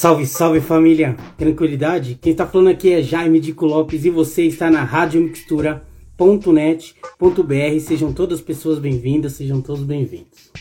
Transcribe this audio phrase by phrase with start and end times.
[0.00, 1.16] Salve, salve família!
[1.36, 2.16] Tranquilidade?
[2.22, 7.80] Quem está falando aqui é Jaime Dico Lopes e você está na radiomixtura.net.br.
[7.80, 10.52] Sejam todas as pessoas bem-vindas, sejam todos bem-vindos.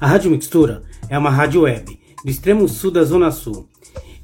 [0.00, 3.68] A Rádio Mixtura é uma rádio web do extremo sul da Zona Sul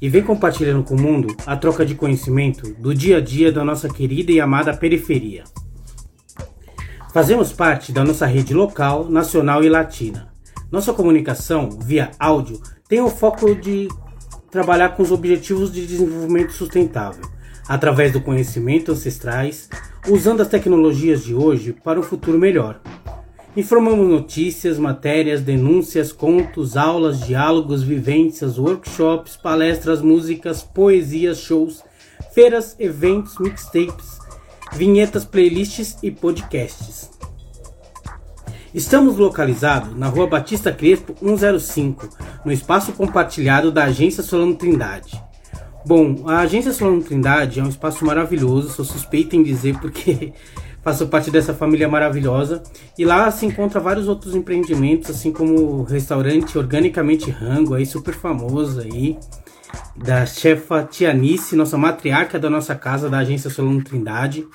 [0.01, 3.63] e vem compartilhando com o mundo a troca de conhecimento do dia a dia da
[3.63, 5.45] nossa querida e amada periferia.
[7.13, 10.32] Fazemos parte da nossa rede local, nacional e latina.
[10.73, 13.87] Nossa comunicação via áudio tem o foco de
[14.49, 17.21] trabalhar com os objetivos de desenvolvimento sustentável,
[17.69, 19.69] através do conhecimento ancestrais,
[20.09, 22.81] usando as tecnologias de hoje para um futuro melhor.
[23.55, 31.83] Informamos notícias, matérias, denúncias, contos, aulas, diálogos, vivências, workshops, palestras, músicas, poesias, shows,
[32.33, 34.17] feiras, eventos, mixtapes,
[34.71, 37.12] vinhetas, playlists e podcasts.
[38.73, 42.09] Estamos localizados na Rua Batista Crespo 105,
[42.43, 45.21] no espaço compartilhado da Agência Solano Trindade.
[45.85, 50.33] Bom, a Agência Solano Trindade é um espaço maravilhoso, sou suspeito em dizer porque
[50.81, 52.63] faço parte dessa família maravilhosa.
[52.97, 58.15] E lá se encontra vários outros empreendimentos, assim como o restaurante Organicamente Rango, aí super
[58.15, 59.19] famoso aí,
[59.95, 64.47] da chefa Tianice, nossa matriarca da nossa casa, da Agência Solano Trindade.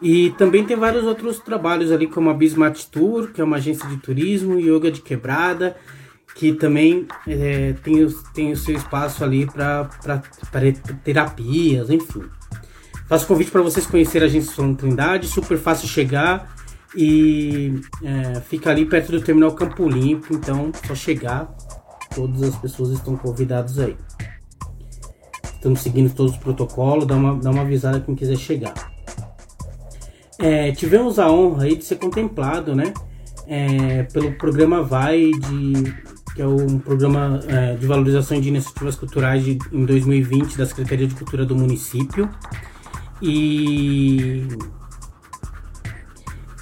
[0.00, 3.88] E também tem vários outros trabalhos ali, como a Bismart Tour, que é uma agência
[3.88, 5.76] de turismo, Yoga de Quebrada,
[6.34, 9.90] que também é, tem, o, tem o seu espaço ali para
[11.02, 12.22] terapias, enfim.
[13.08, 16.54] Faço convite para vocês conhecerem a agência Solano Trindade, super fácil chegar
[16.94, 21.52] e é, fica ali perto do terminal Campo Limpo, então só chegar,
[22.14, 23.96] todas as pessoas estão convidadas aí.
[25.54, 28.97] Estamos seguindo todos os protocolos, dá uma, dá uma avisada quem quiser chegar.
[30.38, 32.94] É, tivemos a honra de ser contemplado, né?
[33.46, 35.94] É, pelo programa Vai, de,
[36.34, 41.08] que é um programa é, de valorização de iniciativas culturais de, em 2020 da Secretaria
[41.08, 42.30] de Cultura do município.
[43.20, 44.46] E,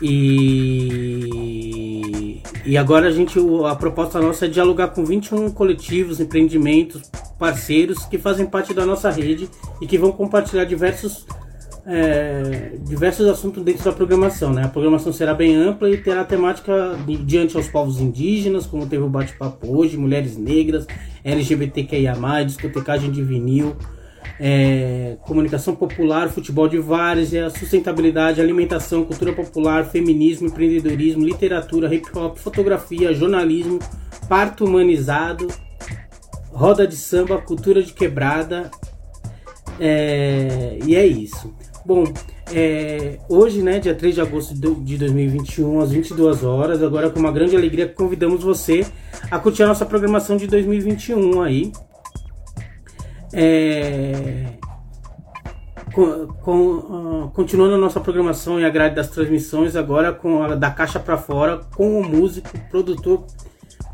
[0.01, 1.23] e,
[2.65, 3.39] e agora a gente
[3.69, 7.03] a proposta nossa é dialogar com 21 coletivos, empreendimentos,
[7.39, 9.51] parceiros que fazem parte da nossa rede
[9.83, 11.27] e que vão compartilhar diversos
[11.87, 14.53] é, diversos assuntos dentro da programação.
[14.53, 14.65] Né?
[14.65, 19.09] A programação será bem ampla e terá temática diante aos povos indígenas, como teve o
[19.09, 20.87] bate-papo hoje, mulheres negras,
[21.25, 22.15] LGBTQIA,
[22.45, 23.77] discotecagem de vinil,
[24.41, 32.37] é, comunicação popular, futebol de várzea, sustentabilidade, alimentação, cultura popular, feminismo, empreendedorismo, literatura, hip hop,
[32.37, 33.79] fotografia, jornalismo,
[34.29, 35.47] parto humanizado,
[36.51, 38.71] roda de samba, cultura de quebrada.
[39.79, 41.55] É, e é isso.
[41.87, 42.03] Bom,
[42.53, 47.31] é, hoje, né, dia 3 de agosto de 2021, às 22 horas, agora com uma
[47.31, 48.85] grande alegria convidamos você
[49.31, 51.71] a curtir a nossa programação de 2021 aí.
[53.33, 54.47] É,
[55.93, 60.57] com, com, uh, continuando a nossa programação e a grade das transmissões, agora com a,
[60.57, 63.25] da caixa para fora, com o músico, produtor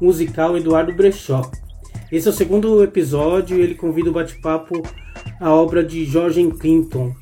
[0.01, 1.43] musical Eduardo Brechó.
[2.11, 4.83] Esse é o segundo episódio ele convida o bate-papo
[5.39, 7.13] à obra de George Clinton,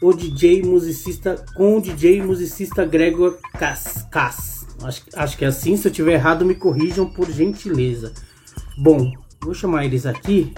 [0.00, 4.06] o DJ musicista com o DJ musicista Gregor Cass.
[4.10, 4.66] Cass.
[4.82, 5.76] Acho, acho que é assim.
[5.76, 8.12] Se eu tiver errado, me corrijam por gentileza.
[8.78, 9.10] Bom,
[9.42, 10.52] vou chamar eles aqui.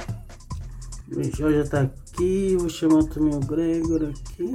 [1.10, 2.56] O Jorge já tá aqui.
[2.59, 4.54] Vou chamar também o Gregor aqui.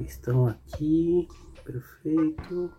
[0.00, 1.28] Estão aqui.
[1.64, 2.70] Perfeito.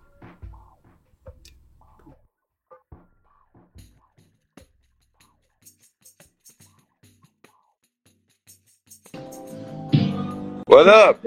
[10.79, 11.19] What up?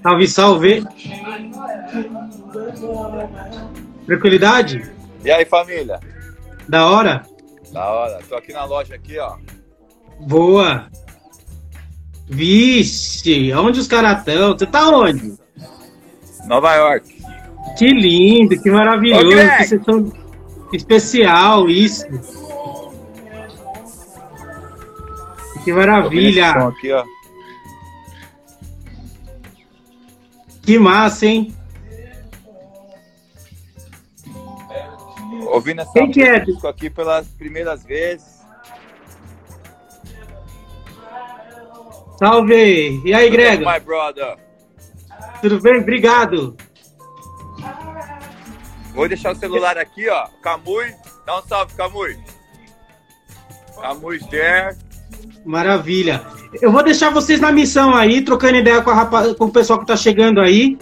[0.00, 0.84] Salve, salve.
[4.06, 4.92] Tranquilidade?
[5.24, 5.98] E aí, família?
[6.68, 7.26] Da hora?
[7.72, 8.20] Da hora.
[8.28, 9.38] Tô aqui na loja aqui, ó.
[10.20, 10.86] Boa.
[12.28, 14.56] Vixe, onde os caras estão?
[14.56, 15.34] Você tá onde?
[16.46, 17.12] Nova York.
[17.76, 20.12] Que lindo, que maravilhoso, Ô, que sessão
[20.72, 22.06] especial isso.
[25.64, 26.50] Que maravilha.
[26.52, 27.04] Aqui, ó.
[30.64, 31.54] Que massa, hein?
[35.48, 36.36] Ouvindo essa Quem que é?
[36.36, 38.42] aqui pelas primeiras vezes.
[42.18, 43.02] Salve!
[43.04, 43.64] E aí, Greg?
[43.64, 44.36] My brother.
[45.40, 45.80] Tudo bem?
[45.80, 46.56] Obrigado.
[48.94, 50.28] Vou deixar o celular aqui, ó.
[50.40, 50.94] Camui.
[51.26, 52.18] Dá um salve, Camui.
[53.80, 54.76] Camui Share.
[55.44, 56.22] Maravilha.
[56.60, 59.86] Eu vou deixar vocês na missão aí, trocando ideia com, rapaz, com o pessoal que
[59.86, 60.78] tá chegando aí.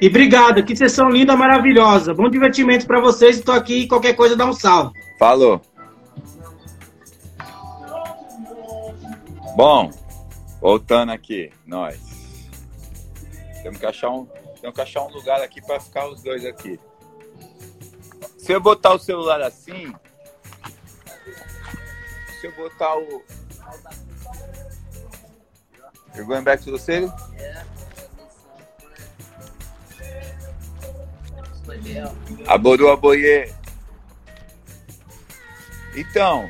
[0.00, 2.12] E obrigado, que sessão linda, maravilhosa.
[2.12, 3.38] Bom divertimento para vocês.
[3.38, 4.92] Estou aqui, qualquer coisa dá um salve.
[5.18, 5.60] Falou.
[9.54, 9.90] Bom,
[10.60, 12.00] voltando aqui, nós.
[13.62, 14.26] Temos que achar um,
[14.60, 16.80] temos que achar um lugar aqui para ficar os dois aqui.
[18.38, 19.94] Se eu botar o celular assim,
[22.40, 23.22] se eu botar o.
[26.14, 27.06] You're going back to the city?
[27.38, 27.64] Yeah.
[32.46, 33.52] Aboru aboye.
[35.94, 36.48] Então,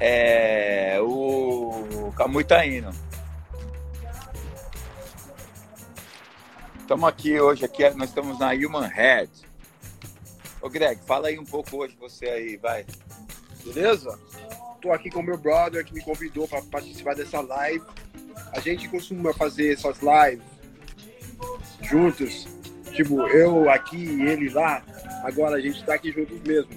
[0.00, 2.90] é, o Camui tá indo.
[6.78, 9.30] Estamos aqui hoje, aqui, nós estamos na Human Head.
[10.60, 12.84] Ô Greg, fala aí um pouco hoje você aí, vai.
[13.64, 14.18] Beleza?
[14.84, 17.82] Tô aqui com meu brother que me convidou para participar dessa live.
[18.52, 20.44] A gente costuma fazer essas lives
[21.80, 22.46] juntos.
[22.92, 24.84] Tipo, eu aqui e ele lá.
[25.22, 26.70] Agora a gente tá aqui juntos mesmo.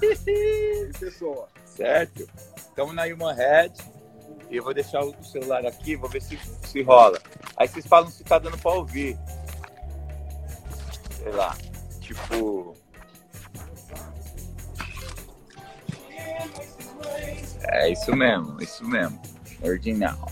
[0.98, 1.46] pessoa.
[1.66, 2.26] Certo?
[2.56, 3.74] Estamos na Human Head.
[4.50, 7.20] E eu vou deixar o celular aqui, vou ver se, se rola.
[7.54, 9.18] Aí vocês falam se tá dando pra ouvir.
[11.22, 11.54] Sei lá.
[12.00, 12.74] Tipo.
[17.68, 19.20] É isso mesmo, isso mesmo.
[19.62, 20.30] Original.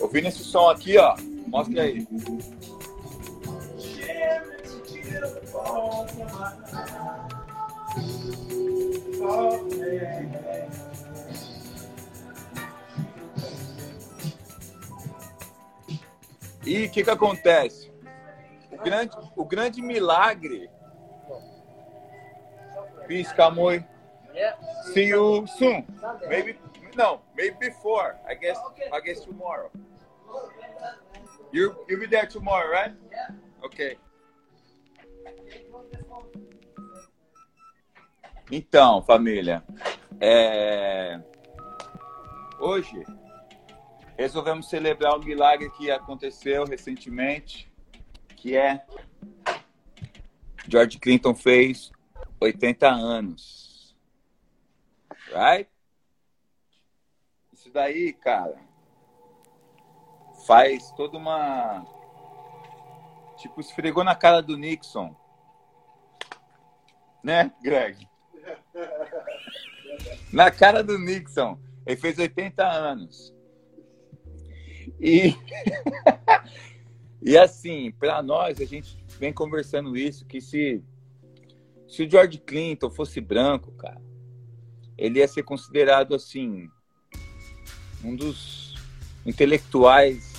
[0.00, 1.16] Ouvindo esse som aqui, ó.
[1.46, 2.06] Mostra aí.
[16.64, 17.92] E o que, que acontece?
[18.72, 20.68] O grande, o grande milagre.
[23.08, 23.84] Peace, Camoi.
[24.92, 25.86] See you soon.
[26.28, 26.56] Maybe
[26.96, 28.16] no, maybe before.
[28.28, 28.58] I guess
[28.92, 29.70] I guess tomorrow.
[31.52, 32.92] You you'll be there tomorrow, right?
[33.10, 33.30] Yeah.
[33.64, 33.96] Okay.
[38.50, 39.64] Então, família,
[40.20, 41.20] é...
[42.60, 43.04] hoje
[44.16, 47.68] resolvemos celebrar o milagre que aconteceu recentemente,
[48.36, 48.84] que é
[50.68, 51.90] George Clinton fez
[52.40, 53.96] 80 anos.
[55.28, 55.68] Right?
[57.52, 58.58] Isso daí, cara,
[60.46, 61.84] faz toda uma.
[63.38, 65.14] Tipo, esfregou na cara do Nixon.
[67.22, 68.08] Né, Greg?
[70.32, 71.58] Na cara do Nixon.
[71.84, 73.34] Ele fez 80 anos.
[75.00, 75.34] E,
[77.22, 80.82] e assim, para nós, a gente vem conversando isso, que se,
[81.88, 84.00] se o George Clinton fosse branco, cara,
[84.96, 86.68] ele ia ser considerado assim
[88.02, 88.74] um dos
[89.24, 90.34] intelectuais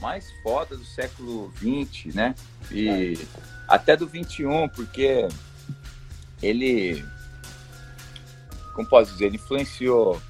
[0.00, 2.34] mais foda do século XX, né?
[2.70, 3.18] E
[3.66, 4.44] até do XXI,
[4.74, 5.28] porque
[6.42, 7.04] ele,
[8.74, 10.20] como posso dizer, ele influenciou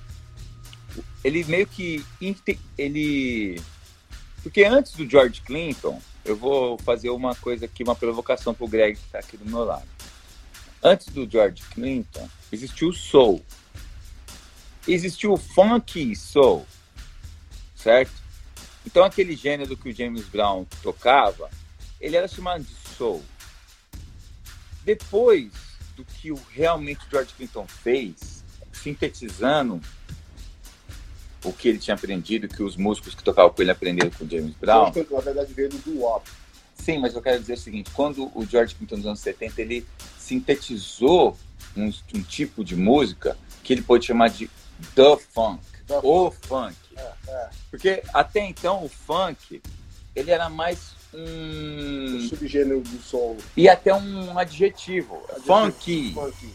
[1.23, 2.05] ele meio que
[2.77, 3.61] ele
[4.43, 8.69] porque antes do George Clinton eu vou fazer uma coisa aqui uma provocação para o
[8.69, 9.87] Greg que está aqui do meu lado
[10.83, 13.45] antes do George Clinton existiu o soul
[14.87, 16.67] existiu o funk soul
[17.75, 18.13] certo
[18.87, 21.51] então aquele gênero que o James Brown tocava
[22.01, 23.25] ele era chamado de soul
[24.85, 25.51] depois
[25.97, 29.81] do que o, realmente o George Clinton fez sintetizando
[31.45, 34.31] o que ele tinha aprendido, que os músicos que tocavam com ele aprenderam com o
[34.31, 34.89] James Brown.
[34.89, 36.29] Então, na verdade, veio do doo-wop.
[36.75, 39.87] Sim, mas eu quero dizer o seguinte, quando o George Clinton nos anos 70, ele
[40.29, 41.37] sintetizou
[41.75, 44.51] um, um tipo de música que ele pode chamar de
[44.95, 46.77] the funk, the o funk.
[46.97, 47.51] É, é.
[47.71, 49.63] Porque até então o funk,
[50.15, 52.17] ele era mais um...
[52.17, 53.39] um subgênero do soul.
[53.57, 56.13] E até um adjetivo, adjetivo funky.
[56.13, 56.55] funky.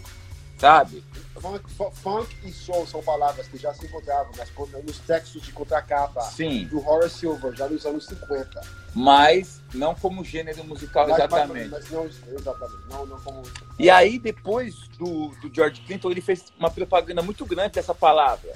[0.59, 1.03] Sabe?
[1.43, 4.49] Funk, funk e soul são palavras que já se encontravam nas,
[4.81, 6.67] nos textos de contracapa Sim.
[6.67, 8.61] do Horace Silver, já nos anos 50.
[8.95, 11.69] Mas não como gênero musical mas, exatamente.
[11.69, 13.43] Mas, mas, não, exatamente, não, não como...
[13.77, 18.53] E aí, depois do, do George Clinton, ele fez uma propaganda muito grande dessa palavra.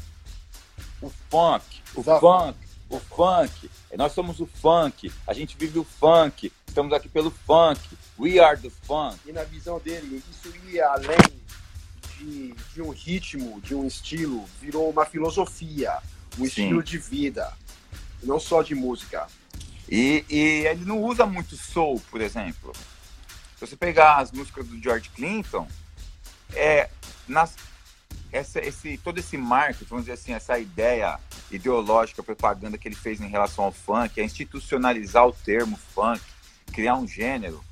[1.02, 2.22] O funk, o Exato.
[2.22, 2.58] funk,
[2.90, 3.70] o funk.
[3.98, 7.82] Nós somos o funk, a gente vive o funk, estamos aqui pelo funk.
[8.18, 9.18] We are the funk.
[9.26, 11.38] E na visão dele, isso ia além
[12.18, 15.98] de, de um ritmo, de um estilo, virou uma filosofia,
[16.38, 16.46] um Sim.
[16.46, 17.54] estilo de vida,
[18.24, 19.28] não só de música.
[19.90, 22.74] E, e, ele não usa muito soul, por exemplo.
[23.56, 25.68] Se você pegar as músicas do George Clinton,
[26.54, 26.90] é,
[27.28, 27.56] nas,
[28.32, 31.20] essa, esse, todo esse marketing, vamos dizer assim, essa ideia
[31.50, 36.22] ideológica, propaganda que ele fez em relação ao funk, é institucionalizar o termo funk,
[36.72, 37.64] criar um gênero,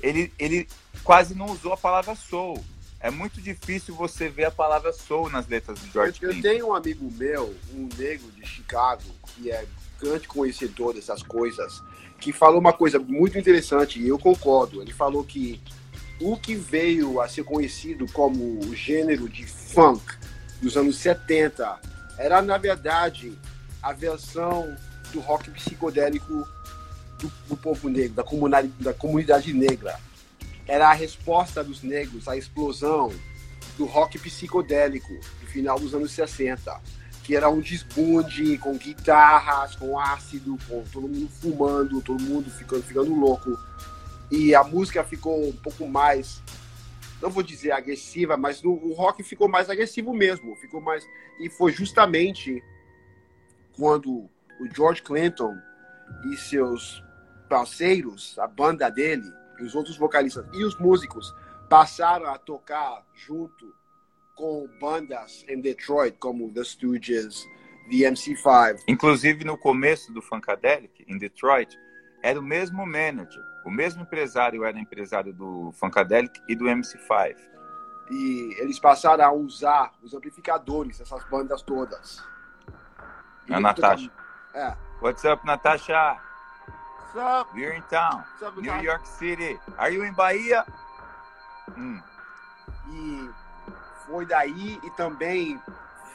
[0.00, 0.68] ele, ele
[1.04, 2.64] quase não usou a palavra soul.
[3.06, 6.66] É muito difícil você ver a palavra soul nas letras do George Eu, eu tenho
[6.66, 9.64] um amigo meu, um negro de Chicago, que é
[10.00, 11.80] grande conhecedor dessas coisas,
[12.18, 14.82] que falou uma coisa muito interessante e eu concordo.
[14.82, 15.60] Ele falou que
[16.20, 20.02] o que veio a ser conhecido como o gênero de funk
[20.60, 21.78] dos anos 70
[22.18, 23.38] era, na verdade,
[23.80, 24.76] a versão
[25.12, 26.44] do rock psicodélico
[27.20, 29.96] do, do povo negro, da comunidade, da comunidade negra.
[30.66, 33.12] Era a resposta dos negros à explosão
[33.76, 36.80] do rock psicodélico do final dos anos 60,
[37.22, 42.82] que era um desbunde com guitarras, com ácido, com todo mundo fumando, todo mundo ficando,
[42.82, 43.56] ficando louco.
[44.30, 46.42] E a música ficou um pouco mais,
[47.22, 51.06] não vou dizer agressiva, mas no, o rock ficou mais agressivo mesmo, ficou mais
[51.38, 52.62] e foi justamente
[53.76, 55.54] quando o George Clinton
[56.32, 57.02] e seus
[57.48, 59.30] parceiros, a banda dele,
[59.64, 61.34] os outros vocalistas e os músicos
[61.68, 63.74] passaram a tocar junto
[64.34, 67.44] com bandas em Detroit, como The Stooges,
[67.90, 68.82] The MC5.
[68.86, 71.76] Inclusive, no começo do Funkadelic, em Detroit,
[72.22, 77.36] era o mesmo manager, o mesmo empresário era empresário do Funkadelic e do MC5.
[78.10, 82.22] E eles passaram a usar os amplificadores dessas bandas todas.
[83.50, 84.10] A Natasha.
[84.54, 84.76] É.
[85.02, 86.25] What's up, Natasha?
[87.16, 87.54] What's up?
[87.54, 88.24] We're in town.
[88.28, 88.84] What's up, New Natasha?
[88.84, 89.58] York City.
[89.78, 90.66] Are you in Bahia?
[91.74, 92.02] Hum.
[92.90, 93.30] E
[94.06, 95.58] foi daí e também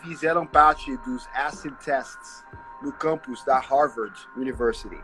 [0.03, 2.46] fizeram parte dos acid tests
[2.84, 5.03] no campus da Harvard University.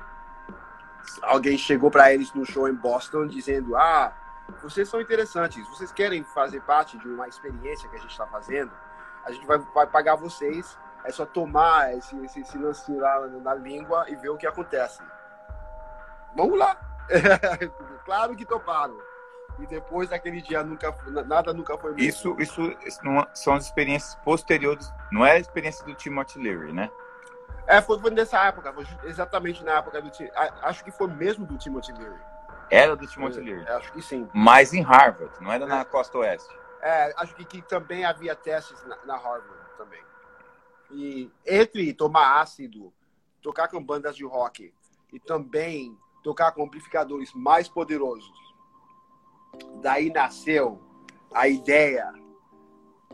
[1.24, 4.14] Alguém chegou para eles no show em Boston dizendo: Ah,
[4.62, 8.72] vocês são interessantes, vocês querem fazer parte de uma experiência que a gente está fazendo?
[9.26, 13.40] A gente vai, vai pagar vocês, é só tomar esse, esse, esse lancinho lá na,
[13.40, 15.02] na língua e ver o que acontece.
[16.38, 16.78] Vamos lá!
[18.06, 18.96] claro que toparam.
[19.60, 22.08] E depois daquele dia nunca nada nunca foi mesmo.
[22.08, 24.94] Isso, isso, isso não- são as experiências posteriores.
[25.12, 26.92] Não é a experiência do Timothy Leary, né?
[27.66, 30.12] É, foi, foi nessa época, foi exatamente na época do
[30.62, 32.22] Acho que foi mesmo do Timothy Leary.
[32.70, 33.66] Era do Timothy Leary.
[33.66, 34.30] É, acho que sim.
[34.32, 36.56] Mas em Harvard, não era na costa oeste.
[36.82, 40.02] É, acho que, que também havia testes na, na Harvard também.
[40.92, 42.94] E entre tomar ácido,
[43.42, 44.72] tocar com bandas de rock
[45.12, 48.30] e também tocar com amplificadores mais poderosos,
[49.82, 50.78] daí nasceu
[51.34, 52.12] a ideia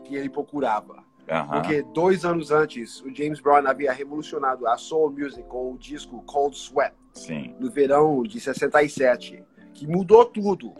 [0.02, 1.04] que ele procurava.
[1.52, 6.22] Porque dois anos antes, o James Brown havia revolucionado a soul music com o disco
[6.24, 7.54] Cold Sweat, Sim.
[7.60, 10.74] no verão de 67, que mudou tudo.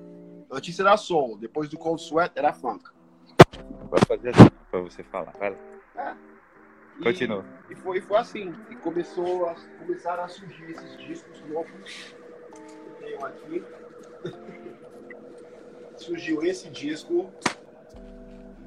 [0.50, 2.84] Antes era soul, depois do Cold Sweat era funk.
[3.88, 5.32] Vai fazer assim pra você falar.
[5.38, 5.56] Vai.
[6.98, 7.44] E- Continua.
[7.70, 8.52] E foi, foi assim.
[8.70, 12.14] E começou a, começaram a surgir esses discos novos.
[13.04, 13.62] Tenho aqui.
[15.96, 17.30] surgiu esse disco.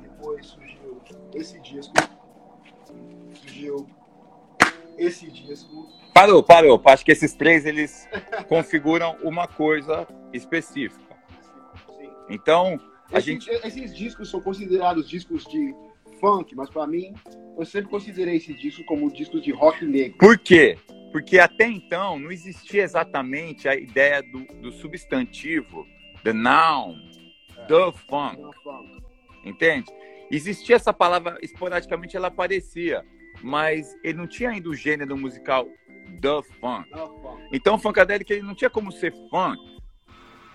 [0.02, 1.02] Depois surgiu
[1.34, 1.94] esse disco.
[3.34, 3.88] Surgiu
[4.98, 5.88] esse disco.
[6.14, 6.82] Parou, parou.
[6.86, 8.08] Acho que esses três eles
[8.50, 11.16] configuram uma coisa específica.
[11.96, 12.10] Sim.
[12.30, 12.80] Então,
[13.12, 13.50] a Esses, gente.
[13.50, 15.76] esses discos são considerados discos de
[16.20, 17.14] funk, mas para mim,
[17.58, 20.18] eu sempre considerei esses discos como discos de rock negro.
[20.18, 20.78] Por quê?
[21.12, 25.86] Porque até então não existia exatamente a ideia do, do substantivo,
[26.24, 26.96] the noun,
[27.68, 28.38] the funk.
[29.44, 29.92] Entende?
[30.30, 33.06] Existia essa palavra, esporadicamente ela aparecia,
[33.42, 35.66] mas ele não tinha ainda o gênero musical
[36.22, 36.90] the funk.
[36.92, 37.48] Não, funk.
[37.54, 39.58] Então o Funkadelic ele não tinha como ser funk.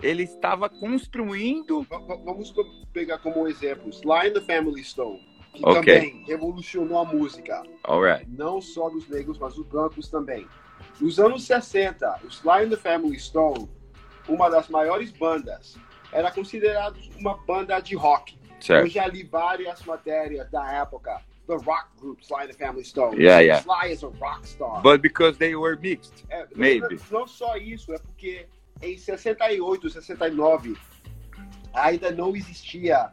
[0.02, 1.84] Ele estava construindo.
[1.84, 2.52] Va- va- Vamos
[2.92, 5.20] pegar como exemplo Sly and the Family Stone,
[5.52, 5.80] que Ok.
[5.82, 8.26] também revolucionou a música, Alright.
[8.30, 10.46] não só dos negros, mas dos brancos também.
[11.00, 13.68] Nos anos 60, o Sly and the Family Stone,
[14.28, 15.76] uma das maiores bandas,
[16.12, 18.38] era considerado uma banda de rock.
[18.56, 18.88] Eu Certo.
[18.88, 21.20] já li várias matérias da época.
[21.48, 23.16] The rock group Sly and the Family Stone.
[23.20, 23.62] Yeah, yeah.
[23.62, 24.80] Sly is a rock star.
[24.80, 26.24] But because they were mixed.
[26.30, 27.00] É, Maybe.
[27.10, 28.46] Não, não só isso, é porque
[28.80, 30.76] em 68, 69,
[31.74, 33.10] ainda não existia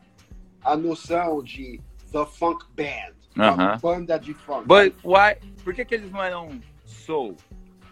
[0.63, 3.77] a noção de The Funk Band, uma Aham.
[3.79, 4.67] banda de funk.
[4.67, 5.35] But why?
[5.63, 7.35] Por que, que eles não eram soul?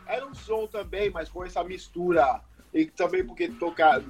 [0.07, 2.41] Era um som também, mas com essa mistura.
[2.73, 4.01] E também porque tocar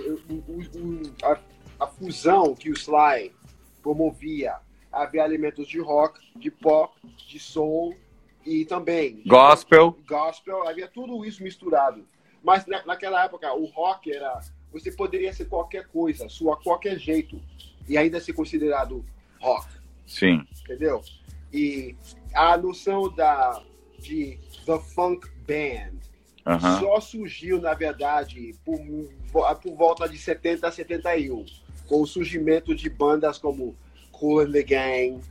[1.23, 1.39] a,
[1.83, 3.33] a fusão que o Sly
[3.81, 4.55] promovia.
[4.91, 6.95] Havia elementos de rock, de pop,
[7.27, 7.95] de soul
[8.45, 9.95] e também Gospel.
[10.07, 12.05] gospel, havia tudo isso misturado.
[12.43, 14.39] Mas na- naquela época, o rock era.
[14.71, 17.39] Você poderia ser qualquer coisa, sua qualquer jeito.
[17.87, 19.05] e ainda ser considerado
[19.39, 19.65] rock.
[20.07, 20.43] Sim.
[20.63, 21.01] Entendeu?
[21.53, 21.95] E
[22.33, 23.61] a noção da,
[23.99, 25.97] de The Funk Band
[26.45, 26.79] Aham.
[26.79, 28.79] só surgiu, na verdade, por,
[29.31, 31.45] por volta de 70 a 71,
[31.85, 33.75] com o surgimento de bandas como
[34.11, 35.21] Cool and the Gang.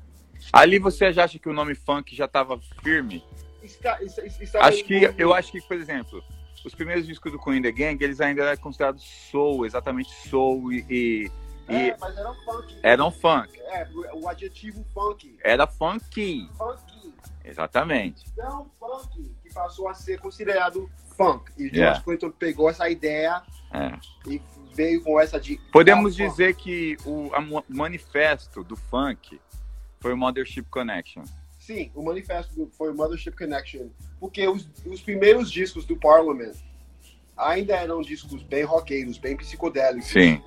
[0.53, 3.25] Ali você já acha que o nome funk já estava firme?
[3.63, 6.23] Está, está, está Acho que eu acho que, por exemplo,
[6.65, 10.85] os primeiros discos do Queen the Gang, eles ainda eram considerados soul, exatamente soul e,
[10.89, 11.31] e-
[11.69, 12.79] e É, mas era funk.
[12.83, 13.61] eram funk.
[13.61, 15.37] É, o adjetivo funk.
[15.43, 17.13] Era funky, Funk.
[17.45, 18.25] exatamente.
[18.37, 21.51] Não funk, que passou a ser considerado funk.
[21.57, 22.01] E George Yeah.
[22.03, 23.43] Clinton pegou essa ideia
[23.73, 23.99] É.
[24.31, 24.41] e
[24.75, 25.59] veio com essa de.
[25.73, 26.31] Podemos Ah, funk.
[26.31, 27.31] dizer que o
[27.69, 29.41] manifesto do funk
[30.01, 31.25] foi o Mothership Connection.
[31.59, 33.89] Sim, o manifesto foi o Mothership Connection,
[34.21, 36.55] porque os, os primeiros discos do Parliament
[37.37, 40.09] ainda eram discos bem roqueiros, bem psicodélicos.
[40.09, 40.41] Sim,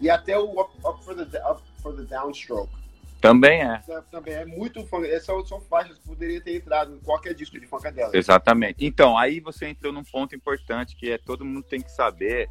[0.00, 2.78] E até o Up, Up for, the, Up for the Downstroke
[3.20, 3.82] também é.
[4.10, 5.08] também é muito funk.
[5.08, 8.16] Essas são, faixas que poderiam ter entrado em qualquer disco de funkadelic.
[8.16, 8.84] Exatamente.
[8.84, 12.48] Então, aí você entrou num ponto importante que é todo mundo tem que saber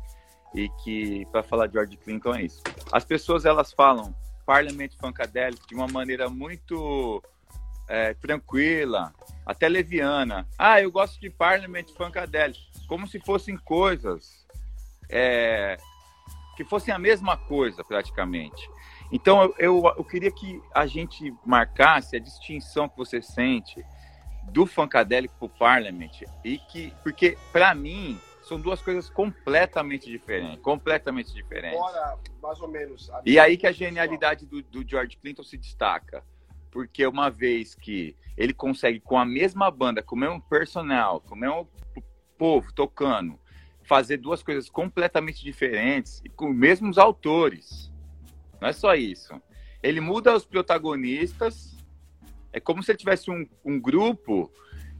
[0.53, 2.61] e que para falar de George Clinton é isso.
[2.91, 4.13] As pessoas elas falam
[4.45, 7.23] Parliament Funkadelic de uma maneira muito
[7.87, 9.13] é, tranquila,
[9.45, 10.45] até leviana.
[10.57, 14.45] Ah, eu gosto de Parliament Funkadelic, como se fossem coisas
[15.09, 15.77] é,
[16.57, 18.67] que fossem a mesma coisa praticamente.
[19.11, 23.85] Então eu, eu, eu queria que a gente marcasse a distinção que você sente
[24.51, 31.31] do Funkadelic pro Parliament e que porque para mim são duas coisas completamente diferentes, completamente
[31.31, 31.77] diferentes.
[31.77, 33.11] Fora, mais ou menos.
[33.23, 36.23] E aí que a genialidade do, do George Clinton se destaca.
[36.71, 41.35] Porque uma vez que ele consegue, com a mesma banda, com o mesmo personal, com
[41.35, 41.67] o mesmo
[42.37, 43.39] povo tocando,
[43.87, 47.89] fazer duas coisas completamente diferentes e com os mesmos autores.
[48.59, 49.33] Não é só isso.
[49.81, 51.77] Ele muda os protagonistas.
[52.51, 54.51] É como se ele tivesse um, um grupo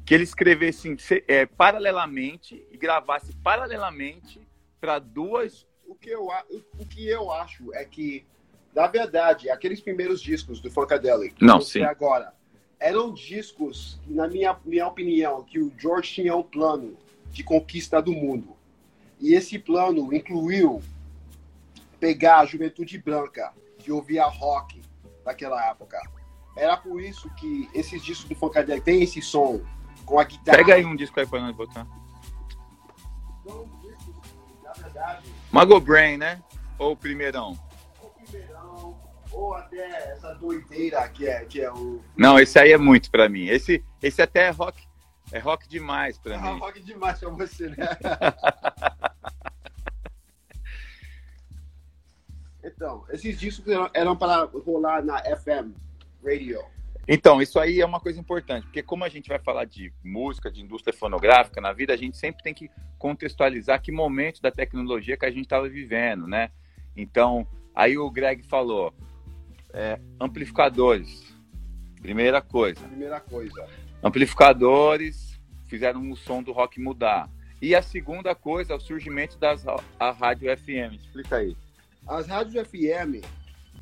[0.05, 4.39] que ele escrevesse se- é, paralelamente e gravasse paralelamente
[4.79, 6.45] para duas o que eu, a-
[6.79, 8.25] o que eu acho é que,
[8.75, 11.81] na verdade, aqueles primeiros discos do Funkadelic, que Não, sim.
[11.81, 12.33] agora,
[12.79, 16.97] eram discos, na minha, minha opinião, que o George tinha um plano
[17.31, 18.55] de conquista do mundo.
[19.19, 20.81] E esse plano incluiu
[21.99, 24.81] pegar a juventude branca, que ouvia rock
[25.25, 25.99] naquela época.
[26.55, 29.61] Era por isso que esses discos do Funkadelic têm esse som
[30.05, 30.57] com a guitarra.
[30.57, 31.87] Pega aí um disco aí pra nós botar.
[35.51, 36.41] Mago Brain, né?
[36.77, 37.57] Ou o primeirão?
[38.01, 38.97] o primeirão,
[39.31, 42.01] ou até essa doideira que é, que é o.
[42.15, 43.45] Não, esse aí é muito pra mim.
[43.45, 44.86] Esse, esse até é rock,
[45.31, 46.59] é rock demais pra Ah, mim.
[46.59, 47.75] rock demais pra você, né?
[52.63, 55.73] então, esses discos eram, eram para rolar na FM
[56.23, 56.63] Radio.
[57.07, 60.51] Então, isso aí é uma coisa importante, porque como a gente vai falar de música,
[60.51, 65.15] de indústria fonográfica na vida, a gente sempre tem que contextualizar que momento da tecnologia
[65.15, 66.51] que a gente estava vivendo, né?
[66.97, 68.93] Então, aí o Greg falou,
[69.71, 71.33] é, amplificadores,
[72.01, 72.85] primeira coisa.
[72.85, 73.65] Primeira coisa.
[74.03, 77.29] Amplificadores fizeram o som do rock mudar.
[77.61, 79.65] E a segunda coisa o surgimento das
[79.99, 80.95] a rádio FM.
[80.95, 81.57] Explica aí.
[82.07, 83.25] As rádios FM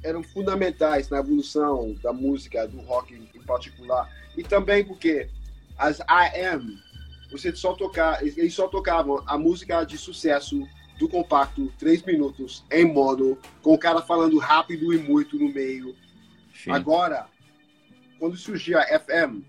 [0.03, 4.09] eram fundamentais na evolução da música, do rock em particular.
[4.37, 5.29] E também porque
[5.77, 6.77] as AM,
[7.31, 10.65] você só tocar, eles só tocavam a música de sucesso
[10.97, 15.95] do compacto, três minutos, em mono, com o cara falando rápido e muito no meio.
[16.53, 16.71] Sim.
[16.71, 17.27] Agora,
[18.17, 19.43] quando surgiu a FM,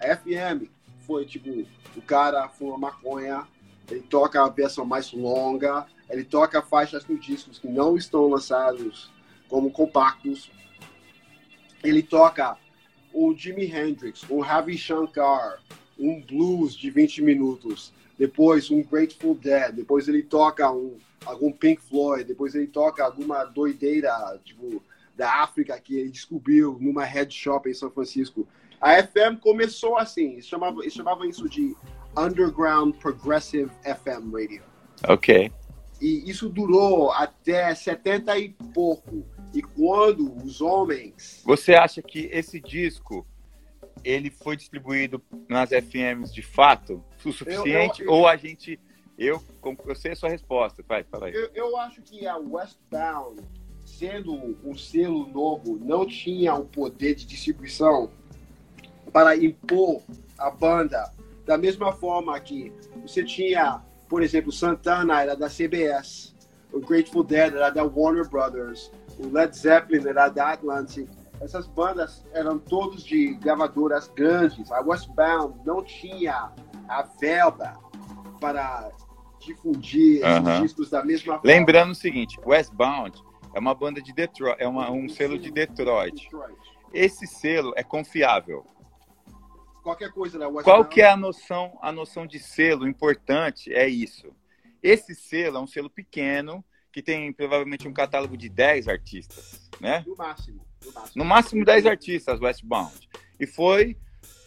[0.00, 0.68] FM
[1.06, 3.46] foi tipo, o cara fuma maconha,
[3.90, 9.10] ele toca a versão mais longa, ele toca faixas no discos que não estão lançados
[9.48, 10.50] como compactos.
[11.82, 12.56] Ele toca
[13.12, 15.60] o Jimi Hendrix, um Ravi Shankar,
[15.98, 21.82] um blues de 20 minutos, depois um Grateful Dead, depois ele toca um, algum Pink
[21.82, 24.82] Floyd, depois ele toca alguma doideira, tipo,
[25.16, 28.48] da África que ele descobriu numa head shop em São Francisco.
[28.80, 31.74] A FM começou assim, eles chamavam, eles chamavam isso de
[32.16, 34.62] Underground Progressive FM Radio.
[35.08, 35.52] Ok.
[36.00, 39.24] E isso durou até 70 e pouco.
[39.52, 41.42] E quando os homens.
[41.44, 43.26] Você acha que esse disco
[44.02, 48.00] ele foi distribuído nas FMs de fato o suficiente?
[48.00, 48.80] Eu- eu- Ou a gente.
[49.18, 49.42] Eu,
[49.86, 50.82] eu sei a sua resposta.
[50.88, 51.34] Vai, fala aí.
[51.34, 53.42] Eu, eu acho que a Westbound,
[53.84, 54.32] sendo
[54.64, 58.10] um selo novo, não tinha o poder de distribuição
[59.12, 60.02] para impor
[60.38, 61.10] a banda
[61.46, 66.34] da mesma forma que você tinha, por exemplo, Santana era da CBS,
[66.72, 71.08] o Grateful Dead era da Warner Brothers, o Led Zeppelin era da Atlantic.
[71.40, 74.70] Essas bandas eram todos de gravadoras grandes.
[74.70, 76.52] A Westbound não tinha
[76.86, 77.80] a verba
[78.38, 78.90] para
[79.40, 80.62] difundir esses Aham.
[80.62, 81.46] discos da mesma forma.
[81.50, 83.22] Lembrando o seguinte, Westbound
[83.54, 85.50] é uma banda de Detroit, é uma- um selo de.
[85.50, 86.28] Detroit.
[86.92, 88.64] Esse selo é confiável.
[89.90, 90.64] Qualquer coisa Westbound.
[90.64, 93.74] Qual que é a noção, a noção de selo importante?
[93.74, 94.32] É isso.
[94.80, 100.04] Esse selo é um selo pequeno que tem provavelmente um catálogo de 10 artistas, né?
[100.06, 100.64] No máximo.
[100.84, 101.12] No máximo.
[101.16, 103.08] No máximo 10 artistas, Westbound.
[103.38, 103.96] E foi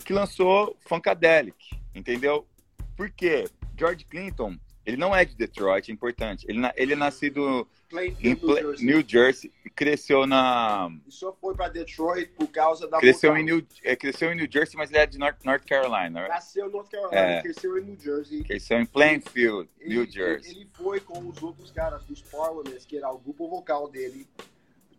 [0.06, 2.48] que lançou Funkadelic, entendeu?
[2.96, 3.44] Por quê?
[3.78, 6.46] George Clinton, ele não é de Detroit, é importante.
[6.50, 8.86] Ele, ele é nascido em Plainfield, New Pla- Jersey.
[8.86, 13.44] New Jersey e cresceu na E só foi para Detroit por causa da cresceu em
[13.44, 16.28] New é, cresceu em New Jersey, mas ele é de North, North Carolina.
[16.28, 17.42] Nasceu em North Carolina, É.
[17.42, 18.44] cresceu em New Jersey.
[18.44, 20.52] Cresceu em Plainfield, Ele, New Jersey.
[20.52, 24.28] ele foi com os outros caras dos Parliaments, que era o grupo vocal dele,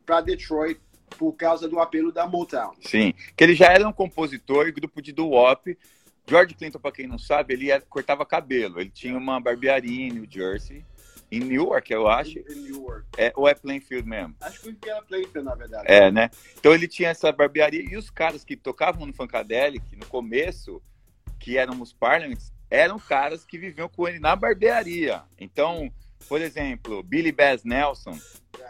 [0.06, 0.80] para Detroit
[1.18, 2.74] por causa do apelo da Motown.
[2.80, 5.76] Sim, que ele já era um compositor e grupo de doo-wop.
[6.26, 8.80] George Clinton, para quem não sabe, ele era- cortava cabelo.
[8.80, 10.84] Ele tinha uma barbearia em New Jersey,
[11.30, 12.38] em Newark, eu acho.
[12.38, 13.06] Em, Newark.
[13.18, 14.34] É, ou é Plainfield mesmo?
[14.40, 15.84] Acho que era Plainfield, na verdade.
[15.86, 16.30] É, né?
[16.58, 20.80] Então ele tinha essa barbearia e os caras que tocavam no Funkadelic, no começo,
[21.38, 25.22] que eram os Parliaments, eram caras que viviam com ele na barbearia.
[25.38, 25.92] Então,
[26.28, 28.18] por exemplo, Billy Bass Nelson,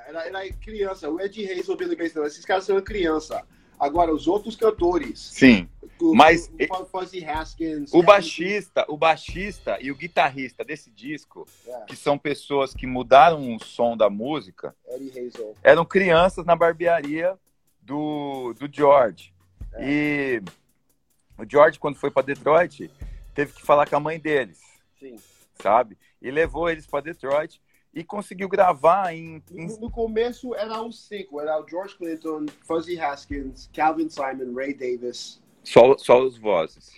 [0.09, 1.09] Era, era criança.
[1.09, 3.43] O Ed Reis ou Billy Bass, não, esses caras são criança.
[3.79, 5.69] Agora, os outros cantores, sim,
[6.01, 11.81] o, Mas- o Fuzzy Haskins, o baixista, o baixista e o guitarrista desse disco, É,
[11.87, 14.75] que são pessoas que mudaram o som da música,
[15.63, 17.39] eram crianças na barbearia
[17.81, 19.33] do, do George.
[19.75, 19.85] É.
[19.89, 20.43] E
[21.39, 22.91] o George, quando foi para Detroit,
[23.35, 24.61] teve que falar com a mãe deles.
[24.99, 25.17] Sim.
[25.61, 25.97] sabe?
[26.23, 27.61] E levou eles para Detroit
[27.93, 32.47] e conseguiu gravar em, em- No, no começo era um cinco, era o George Clinton,
[32.67, 36.93] Fuzzy Haskins, Calvin Simon, Ray Davis, só, só as vozes.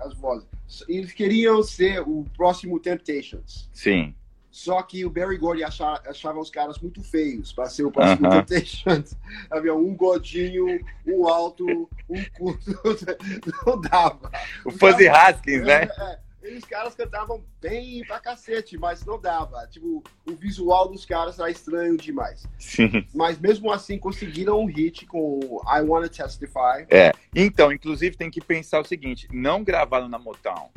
[0.00, 0.46] as vozes.
[0.88, 3.68] Eles queriam ser o próximo Temptations.
[3.72, 4.14] Sim.
[4.50, 8.26] Só que o Barry Gordy achava, achava os caras muito feios para ser o próximo
[8.26, 8.42] Aham.
[8.42, 9.16] Temptations.
[9.50, 12.80] Havia um gordinho, um alto, um curto.
[13.64, 14.30] Não dava.
[14.64, 15.84] O Fuzzy Haskins, né?
[15.84, 16.18] É, é.
[16.50, 19.64] E os caras cantavam bem pra cacete, mas não dava.
[19.68, 22.44] Tipo, o visual dos caras era estranho demais.
[22.58, 23.06] Sim.
[23.14, 26.86] Mas mesmo assim conseguiram um hit com I Wanna Testify.
[26.90, 27.12] É.
[27.34, 30.70] Então, inclusive, tem que pensar o seguinte: não gravaram na Motown.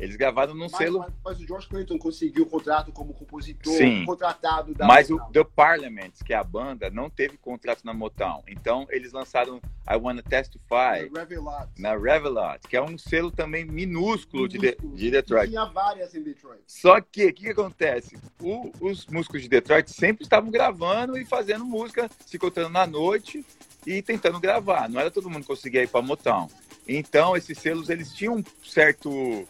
[0.00, 0.98] Eles gravaram num Mas, selo.
[1.00, 4.04] mas- mas o George Clinton conseguiu o contrato como compositor, Sim.
[4.04, 5.32] contratado da Mas o Motown.
[5.32, 8.42] The Parliament, que é a banda, não teve contrato na Motown.
[8.48, 11.68] Então, eles lançaram I Wanna Testify Revelat.
[11.78, 14.96] na Revelot, que é um selo também minúsculo de, de, Minúsculo.
[14.96, 15.50] de Detroit.
[15.50, 16.62] Tinha várias em Detroit.
[16.66, 18.16] Só que, o que, que acontece?
[18.40, 23.44] O- os músicos de Detroit sempre estavam gravando e fazendo música, se encontrando na noite
[23.86, 24.88] e tentando gravar.
[24.88, 26.48] Não era todo mundo que conseguia ir para Motown.
[26.88, 29.46] Então, esses selos, eles tinham um certo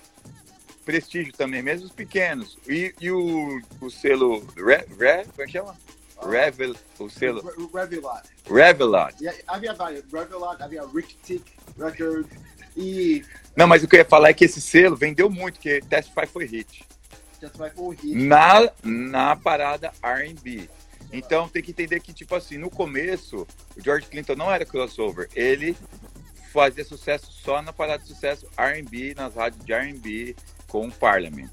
[0.84, 2.58] prestígio também, mesmo os pequenos.
[2.68, 5.76] E, e o, o selo Re, Re, como é que chama?
[6.28, 8.26] Revel, o selo Re- Revelat.
[8.46, 9.28] Revelot.
[9.28, 10.04] Aí havia várias.
[10.12, 11.44] Revelat, havia Rick Tick
[11.78, 12.26] Record
[12.76, 13.24] e
[13.56, 16.26] Não, mas o que eu ia falar é que esse selo vendeu muito, porque Testify
[16.26, 16.84] foi hit.
[17.40, 18.14] Testify foi hit.
[18.14, 20.68] na, na parada R&B.
[21.12, 25.28] Então tem que entender que, tipo assim, no começo, o George Clinton não era crossover.
[25.34, 25.74] Ele
[26.52, 30.36] fazia sucesso só na parada de sucesso R&B, nas rádios de R&B,
[30.70, 31.50] com o Parliament.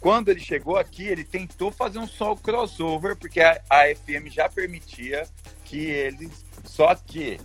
[0.00, 4.48] Quando ele chegou aqui, ele tentou fazer um só crossover, porque a, a FM já
[4.48, 5.26] permitia
[5.64, 6.44] que eles...
[6.64, 7.38] Só que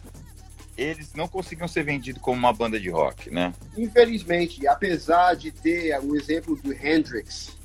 [0.78, 3.54] eles não conseguiam ser vendidos como uma banda de rock, né?
[3.78, 7.58] Infelizmente, apesar de ter o exemplo do Hendrix,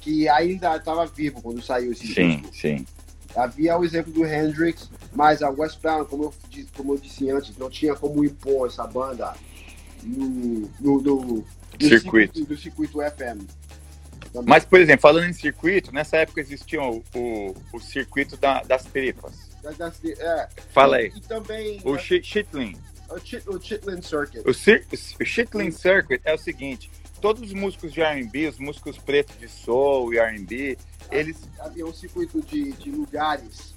[0.00, 2.86] que ainda estava vivo quando saiu esse Sim, disco, sim.
[3.36, 7.56] havia o exemplo do Hendrix, mas a Westbound, como eu, disse- como eu disse antes,
[7.58, 9.34] não tinha como impor essa banda
[10.02, 11.44] no, no, no-
[11.80, 12.44] no Circuito.
[12.44, 13.46] do circuito FM.
[14.32, 14.48] Também.
[14.48, 18.84] Mas, por exemplo, falando em circuito, nessa época existia o, o, o circuito da- das
[18.84, 19.50] tripas.
[19.62, 20.48] Das- das- é.
[20.72, 21.12] Fala aí.
[21.14, 22.74] E também O é, Chi- Chitlin.
[23.10, 24.42] o, Chit- o Chitlin Circuit.
[24.48, 24.86] O, cir-
[25.20, 29.48] o Chitlin Circuit é o seguinte: todos os músicos de RB, os músicos pretos de
[29.48, 30.78] soul e RB,
[31.10, 31.36] eles.
[31.60, 33.74] Havia um circuito de, de lugares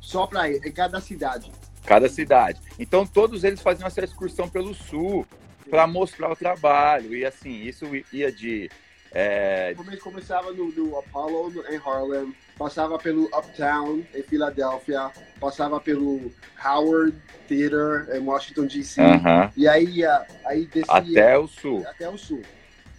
[0.00, 1.50] só para em cada cidade.
[1.84, 2.60] Cada cidade.
[2.78, 5.26] Então, todos eles faziam essa excursão pelo sul
[5.70, 7.14] para mostrar o trabalho.
[7.14, 8.70] E assim, isso ia de.
[9.12, 16.32] é, Come- Começava no, no Apollo em Harlem, passava pelo Uptown em Filadélfia, passava pelo
[16.64, 19.00] Howard Theater em Washington D.C.
[19.00, 20.02] aham, E aí,
[20.44, 21.84] aí descia até o sul.
[21.88, 22.42] até o sul.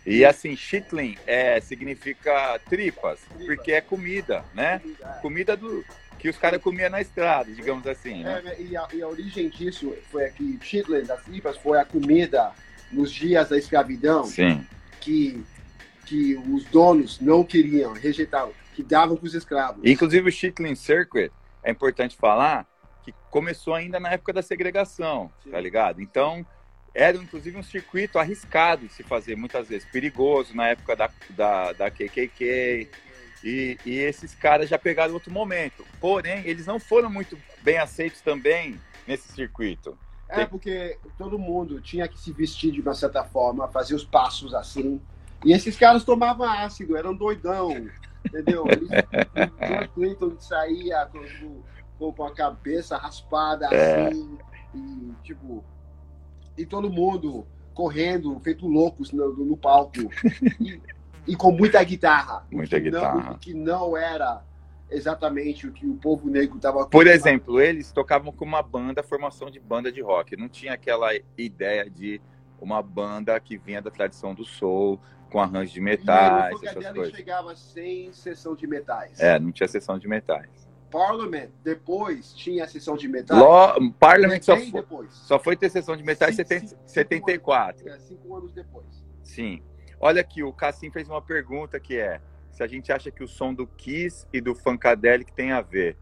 [0.06, 4.82] E assim, Chitlin é, significa tripas, porque é comida, né?
[5.22, 5.86] comida do,
[6.20, 8.24] que os caras comiam na estrada, digamos assim.
[8.24, 8.42] Né?
[8.46, 12.52] É, e, a, e, a, origem disso foi que chitlins, as tripas, foi a comida
[12.92, 14.26] nos dias da escravidão.
[14.26, 14.66] Sim.
[15.00, 15.42] Que,
[16.06, 19.82] que os donos não queriam, rejeitavam, que davam para os escravos.
[19.84, 21.32] Inclusive o chitlin circuit,
[21.64, 22.68] é importante falar,
[23.04, 25.52] que começou ainda na época da segregação, Sim.
[25.52, 26.02] tá ligado?
[26.02, 26.46] Então,
[26.94, 31.72] era inclusive um circuito arriscado de se fazer, muitas vezes perigoso, na época da, da,
[31.72, 32.90] da KKK,
[33.44, 35.86] e, e, esses caras já pegaram outro momento.
[36.00, 39.98] Porém, eles não foram muito bem aceitos também nesse circuito.
[40.28, 40.48] É, Tem...
[40.48, 45.02] porque todo mundo tinha que se vestir de uma certa forma, fazer os passos assim.
[45.44, 47.72] E esses caras tomavam ácido, eram doidão,
[48.26, 48.66] entendeu?
[48.68, 48.90] Eles,
[49.86, 51.10] o Clinton saía
[51.98, 54.08] com, com, a cabeça raspada é.
[54.08, 54.38] assim,
[54.76, 55.64] e tipo.
[56.58, 60.12] E todo mundo correndo, feito loucos no, no palco.
[60.60, 60.82] E,
[61.30, 62.46] e com muita guitarra.
[62.52, 63.32] Muita que guitarra.
[63.32, 64.44] Não, que não era
[64.90, 66.88] exatamente o que o povo negro estava.
[66.88, 70.36] Por exemplo, eles tocavam com uma banda, formação de banda de rock.
[70.36, 72.20] Não tinha aquela ideia de
[72.60, 75.00] uma banda que vinha da tradição do soul,
[75.32, 77.16] com arranjo de metais, e essas coisas.
[77.16, 79.20] chegava sem sessão de metais.
[79.20, 80.68] É, não tinha sessão de metais.
[80.90, 83.40] Parliament depois tinha a sessão de metais.
[83.40, 86.44] Law, Parliament só foi, só foi ter sessão de metais em
[86.88, 87.88] 74.
[87.88, 89.06] Anos, é, cinco anos depois.
[89.22, 89.62] Sim.
[90.00, 93.28] Olha aqui, o Cassim fez uma pergunta que é se a gente acha que o
[93.28, 95.98] som do Kiss e do Funkadelic tem a ver.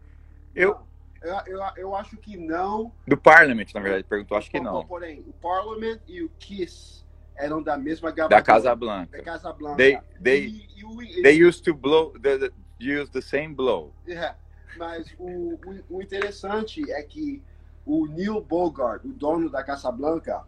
[0.54, 0.78] Eu,
[1.20, 2.92] eu, eu, eu, acho que não.
[3.06, 4.86] Do Parliament, na verdade, perguntou, acho que não.
[4.86, 7.04] Porém, o Parliament e o Kiss
[7.36, 8.40] eram da mesma gravadora.
[8.40, 9.18] Da Casa Blanca.
[9.18, 9.76] Da Casa Blanca.
[9.76, 13.92] They, they, e, e o, they used to blow, the, the, use the same blow.
[14.06, 14.34] É,
[14.76, 17.42] mas o, o, o interessante é que
[17.84, 20.44] o Neil Bogart, o dono da Casa Blanca,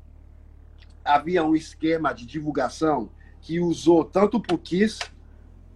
[1.04, 3.10] havia um esquema de divulgação
[3.40, 4.98] que usou tanto para o Kiss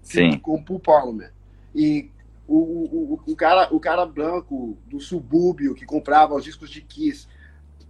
[0.03, 0.39] Sim.
[0.39, 1.31] como para o Parliament.
[1.75, 2.11] E
[2.47, 7.27] o, o, o, cara, o cara branco do subúrbio que comprava os discos de Kiss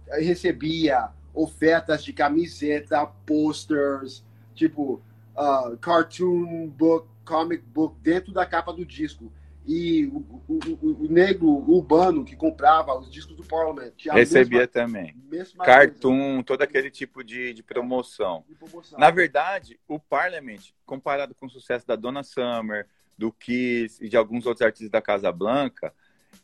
[0.09, 5.01] recebia ofertas de camiseta, posters, tipo
[5.35, 9.31] uh, cartoon book, comic book dentro da capa do disco.
[9.67, 15.15] E o, o, o, negro urbano que comprava os discos do Parliament recebia mesma, também.
[15.27, 16.43] Mesma Cartoon, coisa.
[16.43, 18.45] todo aquele tipo de, de, promoção.
[18.47, 18.99] de, promoção.
[18.99, 24.15] Na verdade, o Parliament, comparado com o sucesso da Donna Summer, do Kiss e de
[24.15, 25.93] alguns outros artistas da Casa Blanca,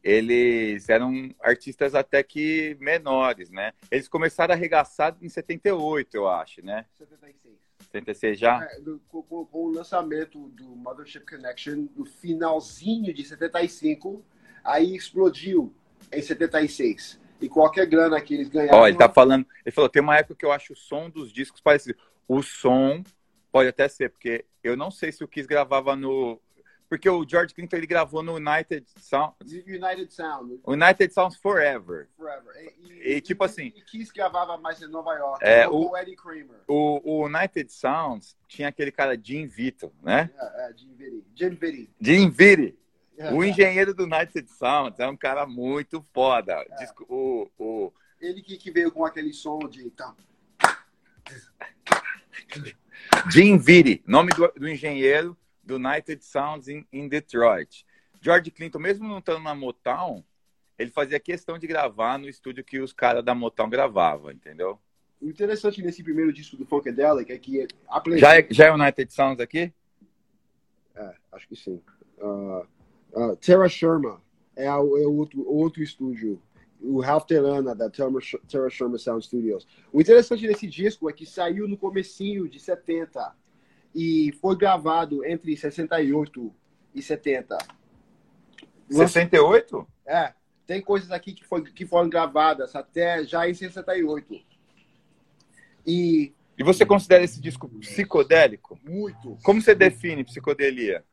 [0.03, 3.73] eles eram artistas até que menores, né?
[3.91, 6.85] Eles começaram a arregaçar em 78, eu acho, né?
[6.97, 7.70] 76.
[7.91, 8.63] 76 já?
[8.63, 14.23] É, do, com, com, o lançamento do Mothership Connection no finalzinho de 75,
[14.63, 15.73] aí explodiu
[16.11, 17.19] em 76.
[17.41, 18.79] E qualquer grana que eles ganharam.
[18.79, 19.45] Ó, ele tá falando.
[19.65, 21.97] Ele falou: tem uma época que eu acho o som dos discos parecido.
[22.27, 23.03] O som
[23.51, 26.39] pode até ser, porque eu não sei se o Kiss gravava no
[26.91, 29.33] porque o George Clinton ele gravou no United Sound.
[29.41, 30.59] United Sound.
[30.67, 32.09] United Sounds Forever.
[32.17, 32.75] Forever.
[32.81, 33.67] E, e tipo assim.
[33.67, 35.41] E Kiss gravava mais em Nova York.
[35.41, 36.59] É, o, o Eddie Kramer.
[36.67, 40.29] O, o, United Sounds tinha aquele cara Jim Vito, né?
[40.37, 41.23] É, é Jim Vitti.
[41.33, 41.89] Jim Vitti.
[42.01, 42.77] Jim Vitti.
[43.17, 46.55] É, o engenheiro do United Sounds é um cara muito foda.
[46.55, 46.75] É.
[46.75, 47.93] Disco, o, o...
[48.19, 49.87] Ele que, que veio com aquele som de.
[49.87, 50.13] Então...
[53.31, 57.83] Jim Vitti, nome do, do engenheiro do United Sounds in, in Detroit.
[58.19, 60.23] George Clinton, mesmo não estando na Motown,
[60.77, 64.79] ele fazia questão de gravar no estúdio que os caras da Motown gravavam, entendeu?
[65.21, 67.67] O interessante nesse primeiro disco do Funkadelic é que...
[67.87, 69.71] A já, é, já é United Sounds aqui?
[70.95, 71.81] É, acho que sim.
[72.17, 72.65] Uh,
[73.13, 74.21] uh, Terra Sherma
[74.55, 76.41] é, é o outro, outro estúdio.
[76.79, 78.09] O Ralph Terana, da Terra
[78.69, 79.67] Sherma Sound Studios.
[79.93, 83.35] O interessante desse disco é que saiu no comecinho de 70
[83.93, 86.53] e foi gravado entre 68
[86.93, 87.57] e 70.
[88.89, 89.87] 68?
[90.05, 90.33] É,
[90.65, 94.39] tem coisas aqui que, foi, que foram gravadas até já em 68.
[95.85, 98.79] E, e você considera esse disco psicodélico?
[98.83, 99.37] Muito.
[99.43, 101.03] Como você define psicodelia?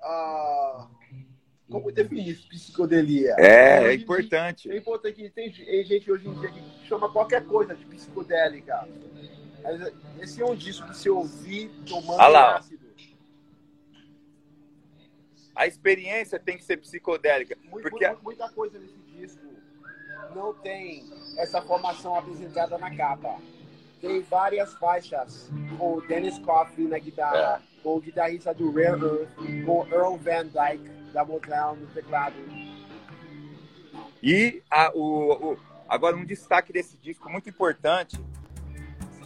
[0.00, 0.88] Ah,
[1.70, 3.34] como definir psicodelia?
[3.38, 4.70] É, é importante.
[4.70, 8.86] É importante que tem gente hoje em dia que chama qualquer coisa de psicodélica.
[10.20, 12.84] Esse é um disco que se ouvir tomando ah ácido.
[15.54, 17.56] A experiência tem que ser psicodélica.
[17.62, 18.08] Muito, porque...
[18.22, 19.44] Muita coisa nesse disco
[20.34, 21.04] não tem
[21.36, 23.38] essa formação apresentada na capa.
[24.00, 27.82] Tem várias faixas com o Dennis Coffey na guitarra, é.
[27.82, 32.34] com o guitarrista do Rare Earth, com o Earl Van Dyke da Motown no teclado.
[34.22, 38.18] E a, o, o, agora um destaque desse disco muito importante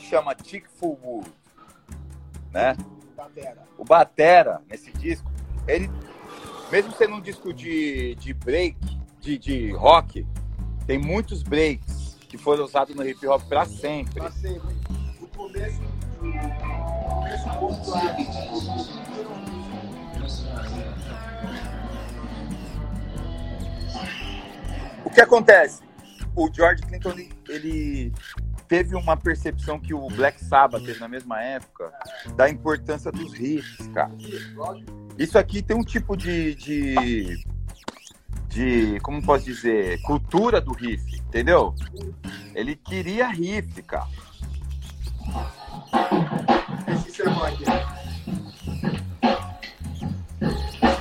[0.01, 1.25] chama Chick Full
[2.53, 2.77] né?
[3.17, 3.69] Batera.
[3.77, 5.31] O Batera, nesse disco,
[5.67, 5.91] ele
[6.71, 8.77] mesmo sendo um disco de, de break,
[9.21, 10.27] de, de rock,
[10.87, 14.21] tem muitos breaks que foram usados no hip hop para sempre.
[14.21, 14.77] Pra sempre.
[15.21, 18.17] O começo, o começo pontuado.
[25.05, 25.83] O que acontece?
[26.37, 28.13] O George Clinton ele, ele
[28.69, 31.91] teve uma percepção que o Black Sabbath teve na mesma época
[32.37, 34.13] da importância dos riffs, cara.
[35.19, 37.45] Isso aqui tem um tipo de, de,
[38.49, 41.75] de como posso dizer, cultura do riff, entendeu?
[42.55, 44.07] Ele queria riff, cara.
[46.95, 47.65] Esse sermão aqui.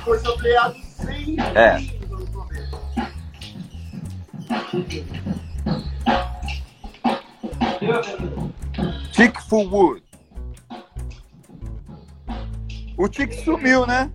[0.04, 1.78] Foi ampliado sem É.
[2.08, 2.78] no começo.
[9.12, 10.02] Chick Fullwood.
[12.96, 14.12] O Chick sumiu, né?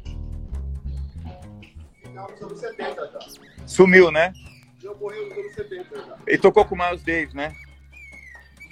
[2.02, 3.20] Final dos anos 70 já.
[3.66, 4.34] Sumiu, né?
[4.80, 6.18] Já morreu nos anos 70 já.
[6.28, 7.54] Ele tocou com o Miles Davis, né?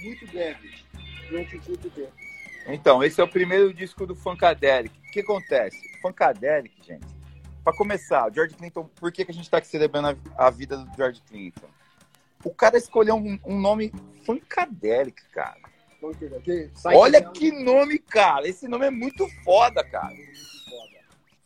[0.02, 0.70] Muito breve.
[1.28, 2.12] Durante curto tempo.
[2.66, 4.94] Então, esse é o primeiro disco do Funkadelic.
[5.08, 5.78] O que acontece?
[6.00, 7.06] Funkadelic, gente.
[7.64, 10.50] Pra começar, o George Clinton, por que, que a gente tá aqui celebrando a, a
[10.50, 11.68] vida do George Clinton?
[12.44, 13.92] O cara escolheu um, um nome
[14.24, 15.60] Funkadelic, cara.
[16.84, 18.48] Olha que nome, cara.
[18.48, 20.14] Esse nome é muito foda, cara.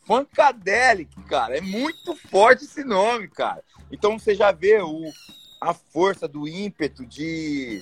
[0.05, 1.57] Funkadelic, cara.
[1.57, 3.63] É muito forte esse nome, cara.
[3.91, 5.11] Então você já vê o,
[5.61, 7.81] a força do ímpeto de,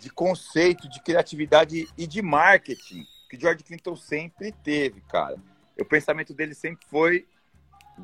[0.00, 5.36] de conceito, de criatividade e de marketing que George Clinton sempre teve, cara.
[5.78, 7.26] O pensamento dele sempre foi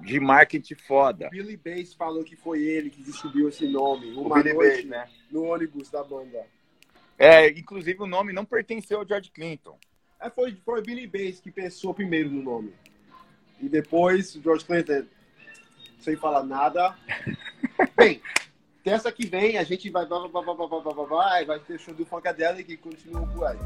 [0.02, 1.28] de marketing foda.
[1.28, 5.09] O Billy Bass falou que foi ele que distribuiu esse nome, uma o noite, né?
[5.30, 6.44] no ônibus da banda.
[7.18, 9.78] É, inclusive o nome não pertenceu ao George Clinton.
[10.20, 12.72] É, foi, foi Billy Bass que pensou primeiro no nome.
[13.61, 15.04] E depois o George Clinton,
[16.00, 16.96] sem falar nada.
[17.96, 18.20] Bem,
[18.83, 21.94] terça que vem a gente vai vai, vai, vai, vai, vai, vai, vai ter show
[21.94, 23.59] do Funkadelic e continua por aí.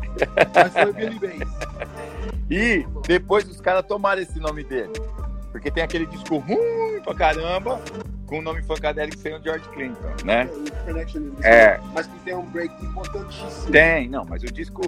[0.55, 1.49] Mas foi Billy Bass.
[2.51, 4.93] E depois os caras tomaram esse nome dele.
[5.51, 7.81] Porque tem aquele disco ruim pra caramba,
[8.27, 10.49] com o nome Funkadelic sem o George Clinton, né?
[10.85, 11.81] Connection É.
[11.95, 13.73] Mas que tem um break importantíssimo.
[13.73, 14.83] Tem, não, mas o disco,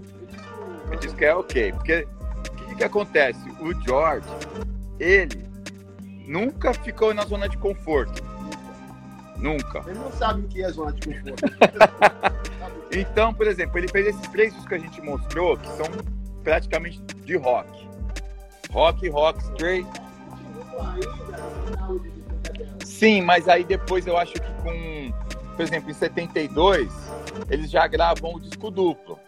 [0.92, 1.73] o disco é ok.
[1.73, 2.07] Porque
[2.51, 3.40] o que, que acontece?
[3.61, 4.29] O George,
[4.99, 5.44] ele
[6.27, 8.23] nunca ficou na zona de conforto.
[9.37, 9.83] Nunca.
[9.87, 11.44] Ele não sabe o que é zona de conforto.
[12.92, 15.87] Então, por exemplo, ele fez esses três discos que a gente mostrou, que são
[16.42, 17.88] praticamente de rock.
[18.73, 19.88] Rock, rock, straight.
[22.85, 25.12] Sim, mas aí depois eu acho que com,
[25.56, 26.92] por exemplo, em 72,
[27.48, 29.18] eles já gravam o disco duplo.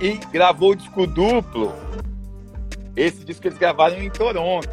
[0.00, 1.72] E gravou o disco duplo,
[2.96, 4.68] esse disco eles gravaram em Toronto.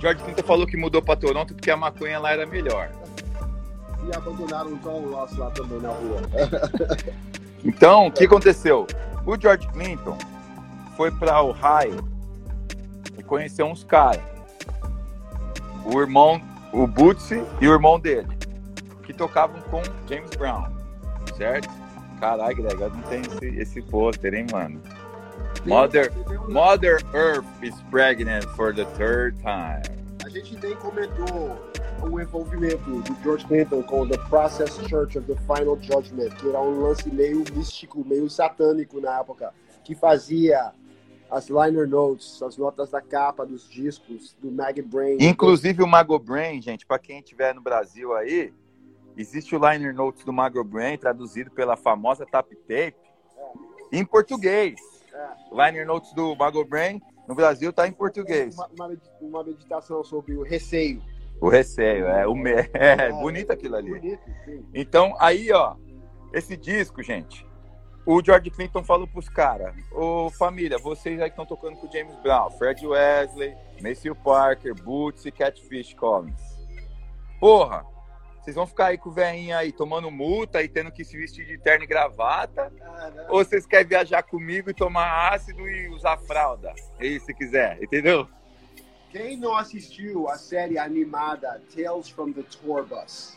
[0.00, 2.90] George Clinton falou que mudou para Toronto porque a maconha lá era melhor.
[4.06, 6.22] E abandonaram o Tom Ross lá também na rua.
[7.64, 8.86] Então, o que aconteceu?
[9.26, 10.16] O George Clinton
[10.96, 12.17] foi para Ohio
[13.28, 14.22] conheceu uns caras.
[15.84, 16.40] O irmão,
[16.72, 18.26] o Bootsy e o irmão dele,
[19.04, 20.66] que tocavam com James Brown,
[21.36, 21.68] certo?
[22.18, 24.80] Caralho, Greg, eu não tenho esse, esse pôster, hein, mano?
[25.64, 26.12] Mother,
[26.48, 29.82] Mother Earth is pregnant for the third time.
[30.24, 31.58] A gente nem comentou
[32.02, 36.60] o envolvimento do George Clinton com The Process Church of the Final Judgment, que era
[36.60, 39.52] um lance meio místico, meio satânico na época,
[39.84, 40.72] que fazia
[41.30, 45.18] as liner notes, as notas da capa dos discos do Mag Brain.
[45.20, 48.52] Inclusive o Mago Brain, gente, para quem estiver no Brasil aí,
[49.16, 52.96] existe o liner notes do Mago Brain, traduzido pela famosa Tap Tape,
[53.92, 54.80] em português.
[55.12, 58.54] É, liner notes do Mago Brain no Brasil tá em português.
[58.54, 61.02] uma, uma med- uma meditação sobre o receio.
[61.40, 62.50] O receio, é, o me...
[62.72, 63.90] é bonito aquilo ali.
[63.90, 64.20] Bonito.
[64.74, 65.76] Então, aí, ó,
[66.32, 67.46] esse disco, gente,
[68.10, 71.92] o George Clinton falou pros caras, ô família, vocês aí que estão tocando com o
[71.92, 76.40] James Brown, Fred Wesley, Maceo Parker, Boots e Catfish Collins.
[77.38, 77.84] Porra,
[78.40, 81.44] vocês vão ficar aí com o velhinho aí tomando multa e tendo que se vestir
[81.44, 82.72] de terno e gravata?
[83.28, 86.72] Ou vocês querem viajar comigo e tomar ácido e usar fralda?
[86.98, 88.26] Aí, se quiser, entendeu?
[89.10, 93.36] Quem não assistiu a série animada Tales from the Tour Bus,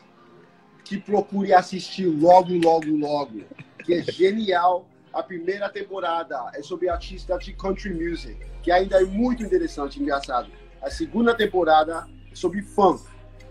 [0.86, 3.42] que procure assistir logo, logo, logo,
[3.84, 4.88] que é genial.
[5.14, 10.50] A primeira temporada é sobre artista de country music, que ainda é muito interessante, engraçado.
[10.82, 13.04] A segunda temporada é sobre funk,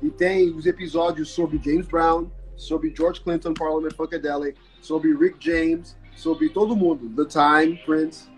[0.02, 5.96] e tem os episódios sobre James Brown, sobre George Clinton, Parliament Funkadelic, sobre Rick James,
[6.16, 8.28] sobre todo mundo, The Time, Prince,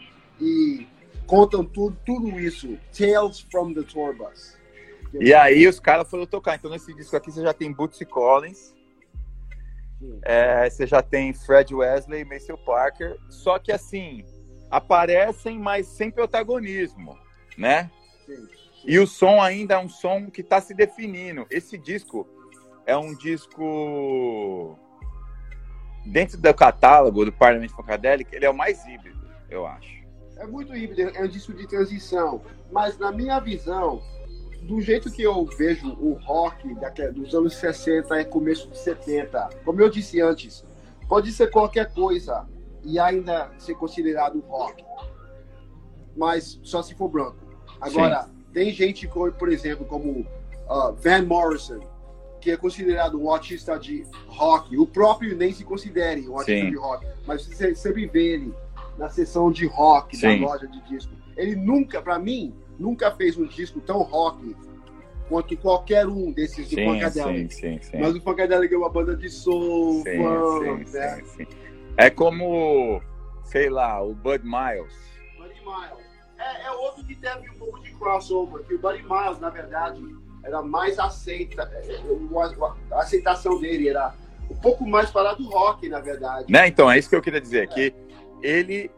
[0.41, 0.87] e
[1.27, 2.77] contam tudo, tudo isso.
[2.97, 4.57] Tales from the Tour Bus.
[5.15, 6.57] E aí os caras foram tocar.
[6.57, 8.72] Então nesse disco aqui você já tem Bootsy Collins,
[10.23, 13.19] é, você já tem Fred Wesley, Maceo Parker.
[13.29, 14.25] Só que assim,
[14.71, 17.19] aparecem, mas sem protagonismo,
[17.57, 17.91] né?
[18.27, 18.47] Sim.
[18.85, 21.47] E o som ainda é um som que está se definindo.
[21.51, 22.27] Esse disco
[22.85, 24.77] é um disco
[26.05, 30.03] dentro do catálogo do Parlamento Funkadelic, ele é o mais híbrido, eu acho.
[30.37, 32.43] É muito híbrido, é um disco de transição.
[32.71, 34.03] Mas na minha visão,
[34.63, 36.75] do jeito que eu vejo o rock
[37.13, 40.65] dos anos 60 e começo de 70, como eu disse antes,
[41.09, 42.47] pode ser qualquer coisa
[42.85, 44.85] e ainda ser considerado rock.
[46.17, 47.37] Mas só se for branco.
[47.81, 50.27] Agora, tem gente, por exemplo, como
[50.69, 51.81] ah, Van Morrison,
[52.41, 54.77] que é considerado um artista de rock.
[54.77, 56.71] O próprio nem se considere um artista Sim.
[56.71, 57.07] de rock.
[57.27, 58.55] Mas você sempre vê ele
[58.99, 60.41] na sessão de rock Sim.
[60.41, 61.13] da loja de disco.
[61.37, 64.57] Ele nunca, pra mim, nunca fez um disco tão rock
[65.29, 67.55] quanto qualquer um desses do Sim, sim, Funkadelic.
[67.55, 67.99] sim, sim.
[67.99, 71.23] Mas o Funkadelic é uma banda de soul, Sim, funk, sim, né?
[71.25, 71.47] sim.
[71.97, 73.01] É como,
[73.45, 74.93] sei lá, o Bud Miles.
[75.39, 76.05] Buddy Miles.
[76.39, 80.03] É, é outro que teve um pouco de crossover, que o Buddy Miles, na verdade,
[80.43, 81.63] era mais aceita.
[81.73, 84.13] é, o- a, aceitação dele era
[84.51, 86.51] um pouco mais para do rock, na verdade.
[86.53, 86.67] Né?
[86.67, 87.95] Então, é isso que eu queria dizer, que
[88.43, 88.91] ele,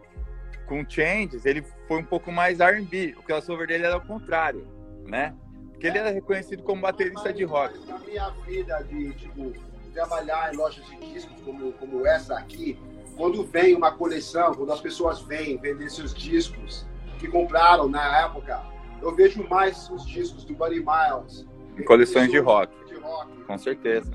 [0.66, 3.14] com Changes, ele foi um pouco mais R&B.
[3.18, 4.66] O crossover dele era o contrário,
[5.06, 5.34] né?
[5.70, 7.78] Porque ele era reconhecido como baterista de rock.
[7.86, 9.52] Na minha vida de, tipo,
[9.92, 12.78] trabalhar em lojas de discos como, como essa aqui,
[13.16, 16.86] quando vem uma coleção, quando as pessoas vêm vender seus discos
[17.18, 18.62] que compraram na época,
[19.00, 21.46] eu vejo mais os discos do Buddy Miles.
[21.78, 22.72] Em coleções de rock.
[22.86, 23.44] De rock.
[23.44, 24.12] Com certeza.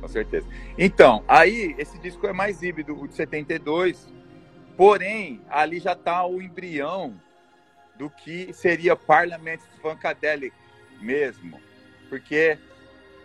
[0.00, 0.46] Com certeza.
[0.78, 4.08] Então, aí, esse disco é mais híbrido, o de 72,
[4.80, 7.20] porém, ali já tá o embrião
[7.96, 10.56] do que seria Parliament Funkadelic
[11.02, 11.60] mesmo.
[12.08, 12.56] Porque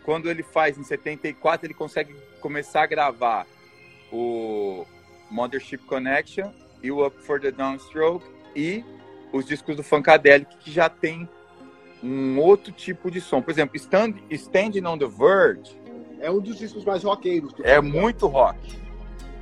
[0.03, 3.47] quando ele faz em 74, ele consegue começar a gravar
[4.11, 4.85] o
[5.31, 6.51] Mothership Connection
[6.83, 8.83] e o Up for the Downstroke e
[9.31, 11.25] os discos do Funkadelic que já tem
[12.03, 13.41] um outro tipo de som.
[13.41, 15.79] Por exemplo, Stand, Standing on the Verge
[16.19, 17.53] É um dos discos mais roqueiros.
[17.63, 18.77] é muito rock.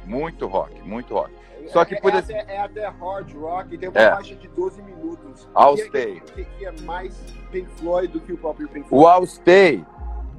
[0.05, 1.42] Muito rock, muito rock.
[1.69, 4.09] Só que é, por é, exemplo- até, é até hard rock, tem uma É.
[4.11, 5.47] faixa de 12 minutos.
[5.57, 6.21] I'll que, é- Stay.
[6.57, 7.15] Que, é mais
[7.51, 9.05] Pink Floyd do que o próprio Pink O Floyd.
[9.07, 9.85] All Stay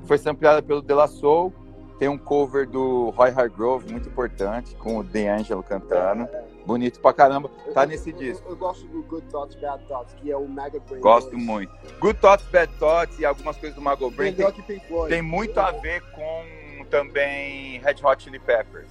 [0.06, 1.52] foi sampleado pelo De La Soul.
[1.98, 6.28] Tem um cover do Roy Hargrove, muito importante, com o D'Angelo cantando.
[6.66, 7.48] Bonito pra caramba.
[7.72, 8.44] Tá Eu- nesse eu- disco.
[8.46, 11.00] Eu, eu gosto do Good Thoughts, Bad Thoughts, que é o Mega Brain.
[11.00, 11.42] Gosto 2.
[11.44, 11.72] muito.
[12.00, 16.00] Good Thoughts, Bad Thoughts e algumas coisas do Mago Brain tem, tem muito a ver
[16.10, 18.88] com também Red Hot Chili Peppers.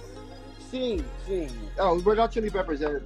[0.70, 1.46] Sim, sim.
[1.78, 3.00] Ah, o Red Hot Chili Peppers é...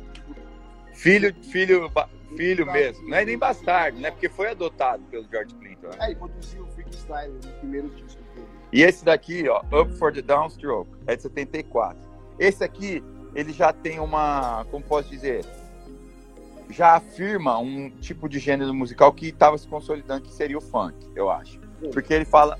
[0.94, 3.09] Filho, filho, ba- filho mesmo.
[3.09, 4.11] Não é nem bastardo, né?
[4.11, 5.88] Porque foi adotado pelo George Clinton.
[5.88, 5.96] né?
[6.00, 8.46] É, ele produziu o Freak Style no primeiro disco dele.
[8.72, 11.96] E esse daqui, ó, Up for the Downstroke, é de 74.
[12.38, 13.02] Esse aqui,
[13.34, 15.44] ele já tem uma, como posso dizer,
[16.70, 20.94] já afirma um tipo de gênero musical que estava se consolidando, que seria o funk,
[21.14, 21.59] eu acho.
[21.92, 22.59] Porque ele fala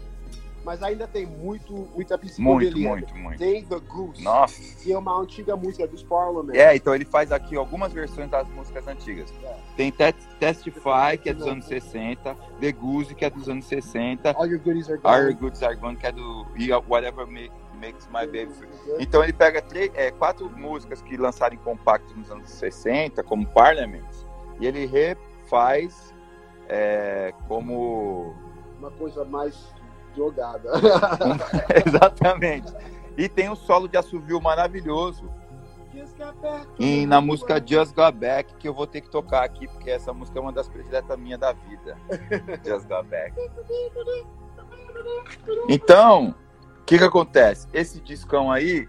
[0.65, 2.89] Mas ainda tem muito, muita muito, psicodelia.
[2.89, 3.39] muito, muito.
[3.39, 4.61] Tem The Goose, Nossa.
[4.83, 6.55] que é uma antiga música dos Parliament.
[6.55, 9.33] É, então ele faz aqui algumas versões das músicas antigas.
[9.43, 9.57] É.
[9.77, 14.33] Tem Te- Testify, que é dos anos 60, The Goose, que é dos anos 60,
[14.37, 15.15] All Your Goodies Are Gone.
[15.15, 16.47] Are Good Are Gone, que é do
[16.89, 18.69] Whatever Ma- Makes My Baby Free.
[18.99, 23.47] Então ele pega três, é, quatro músicas que lançaram em compacto nos anos 60, como
[23.47, 24.05] Parliament,
[24.61, 26.13] e ele refaz
[26.69, 28.35] é, como.
[28.79, 29.73] Uma coisa mais
[30.15, 30.71] drogada.
[31.87, 32.73] Exatamente.
[33.17, 35.29] E tem um solo de assovio maravilhoso
[36.79, 40.13] e na música Just Go Back, que eu vou ter que tocar aqui, porque essa
[40.13, 41.97] música é uma das prediletas minhas da vida.
[42.65, 43.35] Just Go Back.
[45.69, 46.35] Então,
[46.81, 47.67] o que que acontece?
[47.73, 48.89] Esse discão aí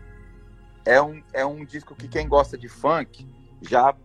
[0.86, 3.28] é um, é um disco que quem gosta de funk
[3.62, 3.96] já,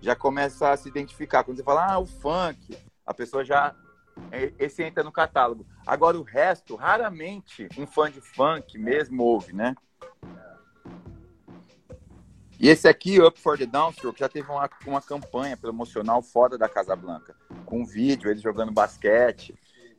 [0.00, 1.44] já começa a se identificar.
[1.44, 3.74] Quando você fala, ah, o funk, a pessoa já.
[4.30, 5.66] É, Esse entra no catálogo.
[5.86, 9.74] Agora, o resto, raramente um fã de funk mesmo ouve, né?
[12.58, 16.68] E esse aqui, Up for the Downstroke, já teve uma, uma campanha promocional fora da
[16.68, 17.34] Casa Blanca,
[17.66, 19.54] com vídeo, eles jogando basquete.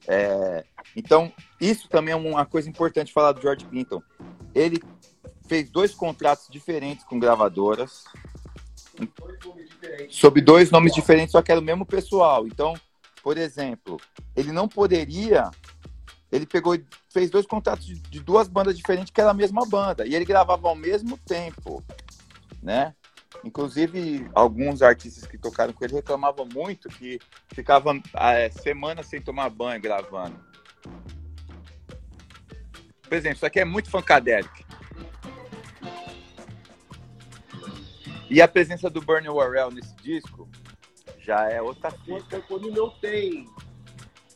[0.07, 4.01] É, então, isso também é uma coisa importante falar do George Clinton.
[4.53, 4.82] Ele
[5.47, 8.05] fez dois contratos diferentes com gravadoras,
[10.09, 12.47] sob dois nomes diferentes, só que era o mesmo pessoal.
[12.47, 12.74] Então,
[13.26, 13.99] por exemplo,
[14.36, 15.49] ele não poderia.
[16.32, 16.78] Ele pegou,
[17.11, 20.26] fez dois contratos de, de duas bandas diferentes, que era a mesma banda, e ele
[20.26, 21.84] gravava ao mesmo tempo,
[22.61, 22.93] né?
[23.43, 27.19] Inclusive, alguns artistas que tocaram com ele reclamavam muito que
[27.51, 30.39] ficavam é, semanas sem tomar banho gravando.
[33.01, 34.63] Por exemplo, isso aqui é muito funkadelic.
[38.30, 40.47] E a presença do Bernie Worrell nesse disco
[41.26, 42.39] já é outra fita.
[42.47, 43.49] Quando não tem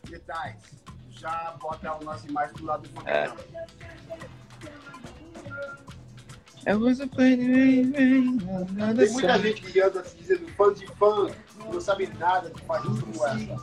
[0.10, 0.64] detalhes,
[1.12, 3.38] já bota o lance mais do lado do funkadão.
[6.66, 6.76] É.
[6.76, 7.86] was a Tem
[9.12, 11.28] muita gente que anda se dizendo fã de fã,
[11.72, 13.56] não sabe nada de fazer como essa.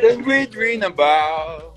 [0.00, 1.74] That we dream about.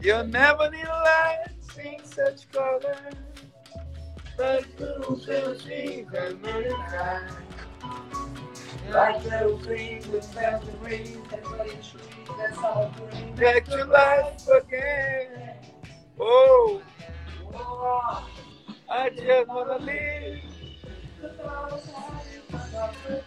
[0.00, 2.46] You'll never need a light, sing such
[4.38, 7.32] Like little things that many times.
[8.90, 11.22] Like little things that the rain
[13.36, 15.56] Back to life again.
[16.18, 16.82] Oh,
[18.90, 20.42] I just wanna live.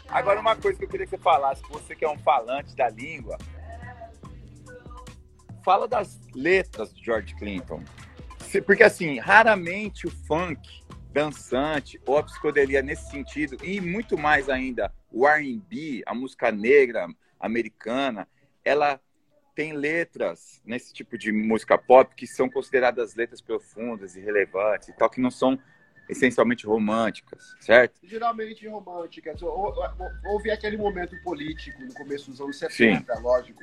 [0.08, 2.90] Agora, uma coisa que eu queria que você falasse, você que é um falante da
[2.90, 3.38] língua,
[5.64, 7.84] fala das letras de George Clinton.
[8.66, 10.60] Porque, assim, raramente o funk
[11.12, 17.08] dançante ou a psicodelia nesse sentido, e muito mais ainda o R&B, a música negra
[17.40, 18.28] americana,
[18.64, 19.00] ela
[19.56, 24.94] tem letras nesse tipo de música pop que são consideradas letras profundas e relevantes e
[24.94, 25.60] tal, que não são
[26.08, 28.00] essencialmente românticas, certo?
[28.04, 29.42] Geralmente românticas.
[29.42, 33.22] Houve aquele momento político no começo dos anos 70, Sim.
[33.22, 33.62] lógico.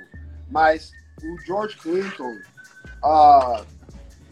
[0.50, 0.92] Mas
[1.22, 2.32] o George Clinton,
[3.02, 3.66] uh,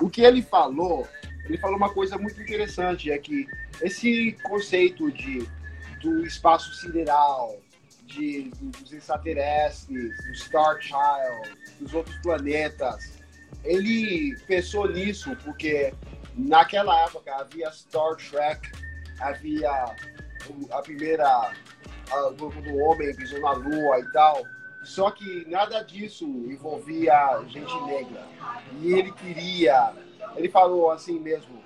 [0.01, 1.09] o que ele falou,
[1.45, 3.47] ele falou uma coisa muito interessante, é que
[3.83, 5.47] esse conceito de
[6.05, 7.59] do espaço sideral,
[8.07, 13.15] de, dos extraterrestres, do Star Child, dos outros planetas.
[13.65, 15.95] Ele pensou nisso porque
[16.37, 18.71] naquela época havia Star Trek,
[19.19, 19.71] havia
[20.71, 24.45] a primeira a, do homem pisou na lua e tal.
[24.85, 28.27] Só que nada disso envolvia gente negra.
[28.83, 29.95] E ele queria,
[30.37, 31.63] ele falou assim mesmo: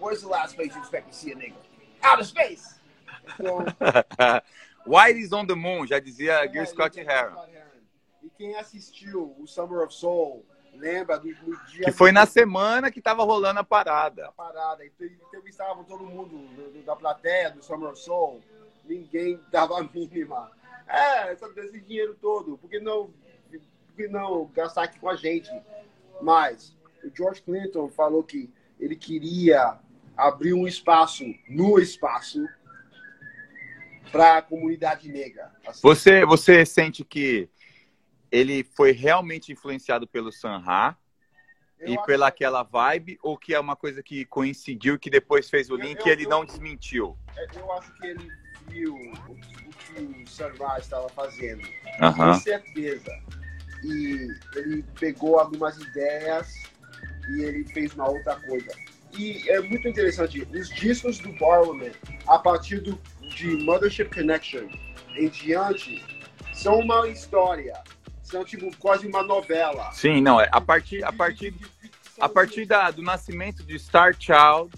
[0.00, 1.54] Where's the last place you expect to see a nigger?
[2.02, 2.80] Out of space!
[3.38, 3.64] Então,
[4.86, 7.46] White is on the Moon, já dizia é, Gil Scott Heron.
[8.22, 10.44] E quem assistiu o Summer of Soul
[10.74, 11.84] lembra do, do dia.
[11.84, 14.26] Que foi na semana que tava rolando a parada.
[14.26, 14.84] A parada.
[14.84, 18.42] Então, entrevistavam todo mundo do, da plateia do Summer of Soul.
[18.84, 20.50] Ninguém dava a mínima.
[20.88, 22.58] É, esse dinheiro todo.
[22.58, 23.12] Por que não,
[23.50, 25.50] por que não gastar aqui com a gente?
[26.20, 29.78] Mas o George Clinton falou que ele queria
[30.16, 32.44] abrir um espaço no espaço
[34.10, 35.50] para a comunidade negra.
[35.66, 35.80] Assim.
[35.82, 37.48] Você, você sente que
[38.30, 40.96] ele foi realmente influenciado pelo Sanha
[41.80, 42.44] e pela que...
[42.44, 46.06] aquela vibe, ou que é uma coisa que coincidiu que depois fez o link eu,
[46.06, 47.18] eu, e ele eu, não desmentiu?
[47.36, 48.28] É, eu acho que ele
[48.68, 53.10] viu o, que o Sanha estava fazendo, uh com certeza.
[53.82, 56.71] E ele pegou algumas ideias
[57.36, 58.72] e ele fez uma outra coisa.
[59.16, 61.92] E é muito interessante, os discos do Barrowman,
[62.26, 62.98] a partir do
[63.34, 64.68] de Mothership Connection
[65.16, 66.04] em diante
[66.52, 67.74] são uma história,
[68.22, 69.90] são tipo quase uma novela.
[69.92, 71.54] Sim, não, é a partir a partir
[72.20, 74.70] a partir da, do nascimento de Star Child,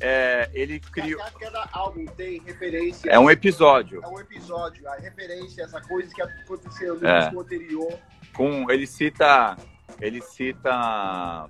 [0.00, 1.20] é, ele criou.
[1.38, 3.10] Cada álbum tem referência.
[3.10, 4.02] É um episódio.
[4.02, 7.28] É um episódio, a referência, essa coisa que aconteceu no é.
[7.28, 7.98] anterior.
[8.34, 9.56] Com ele cita,
[10.00, 11.48] ele cita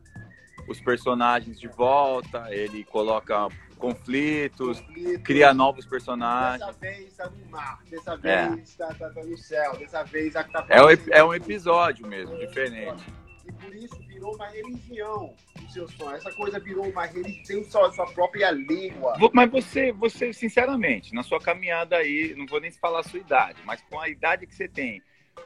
[0.69, 3.49] os personagens de volta, ele coloca
[3.79, 5.23] conflitos, Conflito.
[5.23, 6.61] cria novos personagens.
[6.61, 8.49] Dessa vez está no mar, dessa é.
[8.49, 8.95] vez está é.
[8.95, 13.05] tá, tá no céu, dessa vez está é, um, é um episódio mesmo, diferente.
[13.47, 15.35] E por isso virou uma religião
[15.65, 16.15] os seus fãs.
[16.15, 19.17] Essa coisa virou uma religião, tem sua, sua própria língua.
[19.33, 23.59] Mas você, você, sinceramente, na sua caminhada aí, não vou nem falar a sua idade,
[23.65, 25.03] mas com a idade que você tem,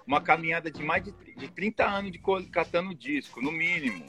[0.07, 4.05] uma caminhada de mais de, de 30 anos de catando disco, no mínimo.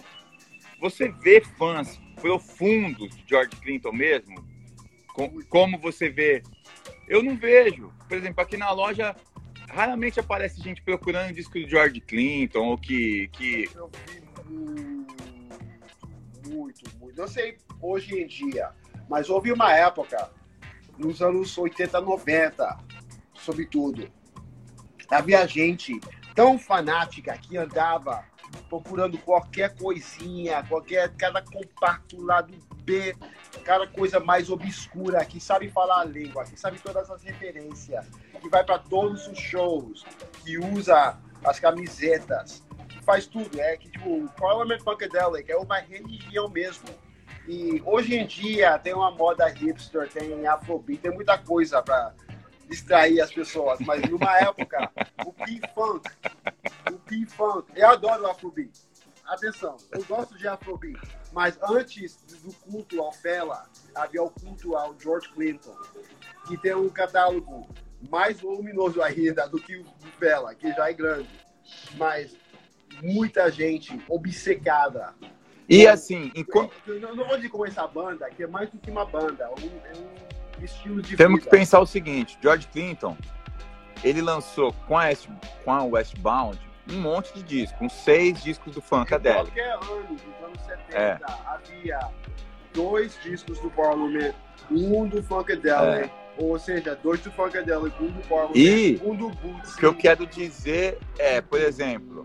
[0.80, 4.44] Você vê fãs profundos de George Clinton mesmo?
[5.14, 6.44] Com, como você vê?
[7.08, 7.92] Eu não vejo.
[8.08, 9.16] Por exemplo, aqui na loja
[9.70, 13.28] raramente aparece gente procurando disco de George Clinton ou que.
[13.34, 13.70] que...
[13.76, 15.16] Eu vi muito,
[16.48, 17.18] muito, muito.
[17.18, 18.72] Não sei hoje em dia,
[19.10, 20.32] mas houve uma época,
[20.98, 22.78] nos anos 80, 90,
[23.34, 24.10] sobretudo.
[25.10, 26.00] Havia gente
[26.36, 28.24] tão fanática que andava
[28.70, 33.16] procurando qualquer coisinha, qualquer cada compacto lá do B,
[33.64, 38.06] cada coisa mais obscura, que sabe falar a língua, que sabe todas as referências,
[38.42, 40.06] que vai para todos os shows,
[40.44, 45.80] que usa as camisetas, que faz tudo, é que tipo, o Parliament Funkadelic é uma
[45.80, 46.90] religião mesmo.
[47.48, 52.14] E hoje em dia tem uma moda hipster, tem afrobeat, tem muita coisa para
[52.70, 53.80] distrair as pessoas.
[53.80, 54.92] Mas numa época,
[55.26, 56.10] o P-Funk,
[56.92, 58.72] o P-Funk, eu adoro o afrobeat.
[59.26, 61.00] Atenção, eu gosto de afrobeat.
[61.32, 65.76] Mas antes do culto ao Fela, havia o culto ao George Clinton,
[66.48, 67.68] que tem um catálogo
[68.10, 71.30] mais voluminoso ainda do que o do Fela, que já é grande.
[71.96, 72.36] Mas
[73.02, 75.14] muita gente obcecada
[75.70, 76.74] e assim, enquanto.
[76.88, 79.50] Eu não vou dizer como essa banda, que é mais do que uma banda, é
[79.50, 81.16] um, é um estilo de.
[81.16, 81.50] Temos vida.
[81.50, 83.18] que pensar o seguinte: George Clinton,
[84.04, 85.28] ele lançou com a, West,
[85.64, 86.60] com a Westbound
[86.92, 89.52] um monte de discos, uns seis discos do Funkadelic.
[89.52, 91.20] Qualquer ano, nos anos 70, é.
[91.46, 92.00] havia
[92.74, 94.34] dois discos do Parliament,
[94.72, 96.10] um do Funkadelic.
[96.10, 96.20] É.
[96.38, 99.74] Ou seja, dois do Funkadelic, um do Parliament, e um do Boots.
[99.74, 102.24] O que eu quero dizer é, por exemplo,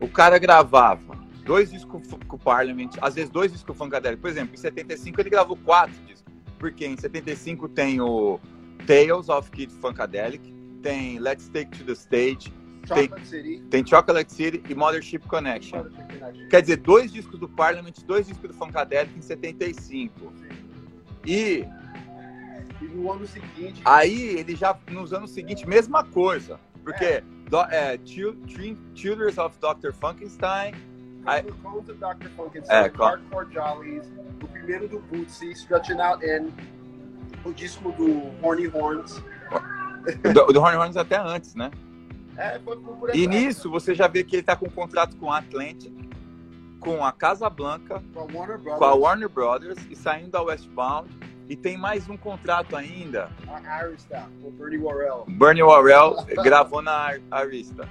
[0.00, 4.20] o cara gravava dois discos com o Parliament, às vezes dois discos com o Funkadelic.
[4.20, 6.21] Por exemplo, em 75 ele gravou quatro discos,
[6.62, 8.38] porque em 75 tem o
[8.86, 12.54] Tales of Kid Funkadelic, tem Let's Take to the Stage,
[12.86, 13.10] tem,
[13.68, 15.78] tem, Chocolate City e Mothership Connection.
[15.82, 20.32] Mothership Quer dizer, dois discos do Parliament, dois discos do Funkadelic em 75.
[21.26, 21.66] E
[22.80, 23.82] e no ano seguinte.
[23.84, 26.60] Aí ele já, nos anos seguintes, mesma coisa.
[26.84, 27.24] Porque é.
[27.50, 29.92] Do, é, Children of Dr.
[29.92, 30.74] Funkenstein,
[31.26, 32.28] I, conta Dr.
[32.36, 34.12] Funkenstein, é, Hardcore Jollies,
[34.42, 36.48] o primeiro do Bootsy, Stretching Out and
[37.44, 39.22] o disco do Horny Horns.
[40.34, 41.70] Do, do Horny Horns até antes, né?
[42.36, 45.30] É, foi por E nisso você já vê que ele tá com um contrato com
[45.30, 45.92] a Atlantic,
[46.80, 50.42] com a Casa Blanca, com a Warner Brothers, com a Warner Brothers e saindo da
[50.42, 51.08] Westbound.
[51.48, 53.30] E tem mais um contrato ainda.
[53.46, 55.24] A Arista, o Bernie Worrell.
[55.28, 57.86] Bernie Worrell gravou na Arista.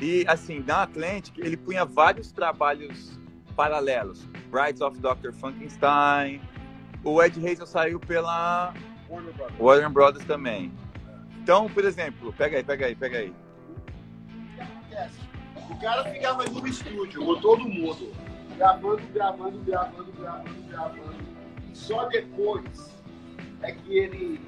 [0.00, 3.18] E, assim, na Atlantic, ele punha vários trabalhos
[3.54, 4.24] paralelos.
[4.50, 5.32] Brides of Dr.
[5.32, 6.40] Funkenstein.
[7.02, 8.74] O Ed Hazel saiu pela
[9.08, 9.60] Warner Brothers.
[9.60, 10.72] Warner Brothers também.
[11.42, 13.34] Então, por exemplo, pega aí, pega aí, pega aí.
[15.70, 18.12] O cara ficava no estúdio, com todo mundo,
[18.56, 21.16] gravando, gravando, gravando, gravando, gravando.
[21.70, 22.94] E só depois
[23.62, 24.40] é que ele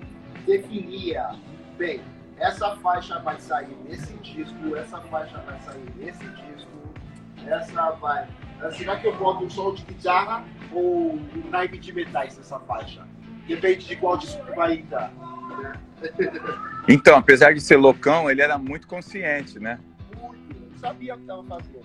[0.47, 1.35] definia,
[1.77, 2.01] bem,
[2.39, 6.95] essa faixa vai sair nesse disco, essa faixa vai sair nesse disco,
[7.47, 8.29] essa vai.
[8.77, 13.07] Será que eu boto um som de guitarra ou um naipe de metais nessa faixa?
[13.47, 15.13] Depende de qual disco vai entrar.
[15.59, 15.73] Né?
[16.89, 19.81] Então, apesar de ser loucão, ele era muito consciente, né?
[20.21, 21.85] Muito, sabia o que estava fazendo.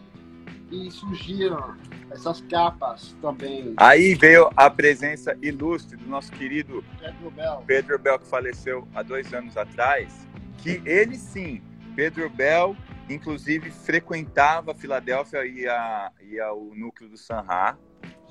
[0.69, 1.75] E surgiram
[2.11, 3.73] essas capas também.
[3.77, 9.01] Aí veio a presença ilustre do nosso querido Pedro Bell, Pedro Bell que faleceu há
[9.01, 10.27] dois anos atrás
[10.61, 11.61] que ele sim,
[11.95, 12.75] Pedro Bell,
[13.09, 17.77] inclusive frequentava Filadélfia e, a, e a, o núcleo do Sanha,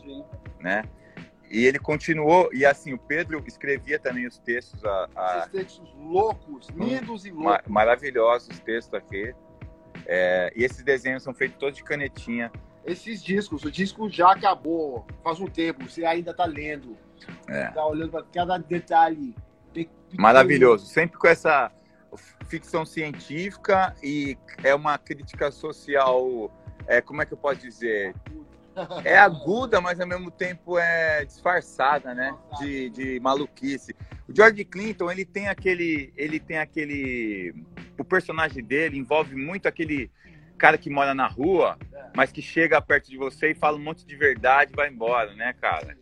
[0.01, 0.25] sim.
[0.61, 0.85] né?
[1.51, 4.85] E ele continuou, e assim, o Pedro escrevia também os textos.
[4.85, 5.39] A, a...
[5.39, 7.67] Esses textos loucos, lindos e loucos.
[7.67, 9.35] maravilhosos textos aqui.
[10.07, 12.53] É, e esses desenhos são feitos todos de canetinha.
[12.85, 16.97] Esses discos, o disco já acabou faz um tempo, você ainda está lendo.
[17.49, 17.67] É.
[17.67, 19.35] Tá olhando para cada detalhe.
[20.17, 21.71] Maravilhoso, sempre com essa
[22.47, 26.51] ficção científica e é uma crítica social,
[26.87, 28.15] é, como é que eu posso dizer?
[29.05, 32.35] É aguda, mas ao mesmo tempo é disfarçada, né?
[32.59, 33.95] De, de maluquice.
[34.29, 36.13] O George Clinton, ele tem aquele.
[36.17, 37.55] Ele tem aquele.
[37.99, 40.11] O personagem dele envolve muito aquele
[40.57, 41.79] cara que mora na rua,
[42.15, 45.35] mas que chega perto de você e fala um monte de verdade e vai embora,
[45.35, 45.97] né, cara?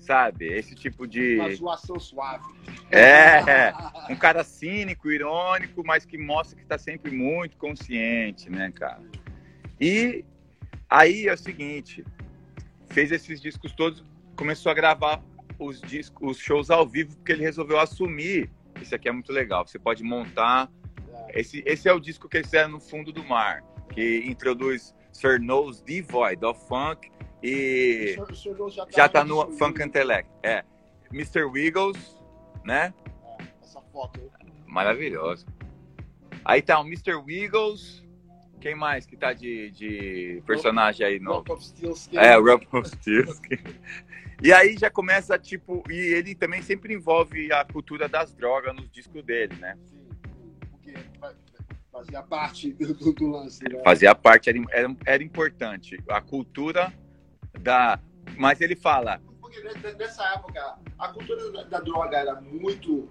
[0.00, 0.46] Sabe?
[0.46, 1.36] Esse tipo de.
[1.36, 2.44] Uma zoação suave.
[2.90, 3.72] É,
[4.10, 9.02] um cara cínico, irônico, mas que mostra que está sempre muito consciente, né, cara?
[9.80, 10.24] E
[10.88, 12.04] aí é o seguinte,
[12.88, 15.22] fez esses discos todos, começou a gravar
[15.58, 18.50] os discos, os shows ao vivo, porque ele resolveu assumir.
[18.80, 19.66] Isso aqui é muito legal.
[19.66, 20.70] Você pode montar.
[21.34, 25.38] Esse, esse é o disco que eles fizeram no fundo do mar, que introduz Sir
[25.38, 27.10] Knows the Void of Funk
[27.42, 30.30] e o senhor, já, já tá no Funk Intellect.
[30.42, 30.64] É.
[31.12, 31.44] Mr.
[31.44, 31.98] Wiggles,
[32.64, 32.94] né?
[33.38, 34.52] É, essa foto aí.
[34.66, 35.46] Maravilhoso.
[36.44, 37.14] Aí tá o Mr.
[37.14, 38.04] Wiggles.
[38.60, 41.42] Quem mais que tá de, de personagem aí no.
[42.12, 42.90] É, o Rump of
[44.42, 48.90] E aí já começa, tipo, e ele também sempre envolve a cultura das drogas nos
[48.90, 49.76] discos dele, né?
[49.86, 50.08] Sim,
[50.70, 50.94] porque
[51.92, 53.62] fazia parte do, do lance.
[53.64, 53.82] Né?
[53.84, 55.98] Fazia parte, era, era, era importante.
[56.08, 56.92] A cultura
[57.58, 57.98] da.
[58.36, 59.20] Mas ele fala.
[59.40, 63.08] Porque nessa época a cultura da, da droga era muito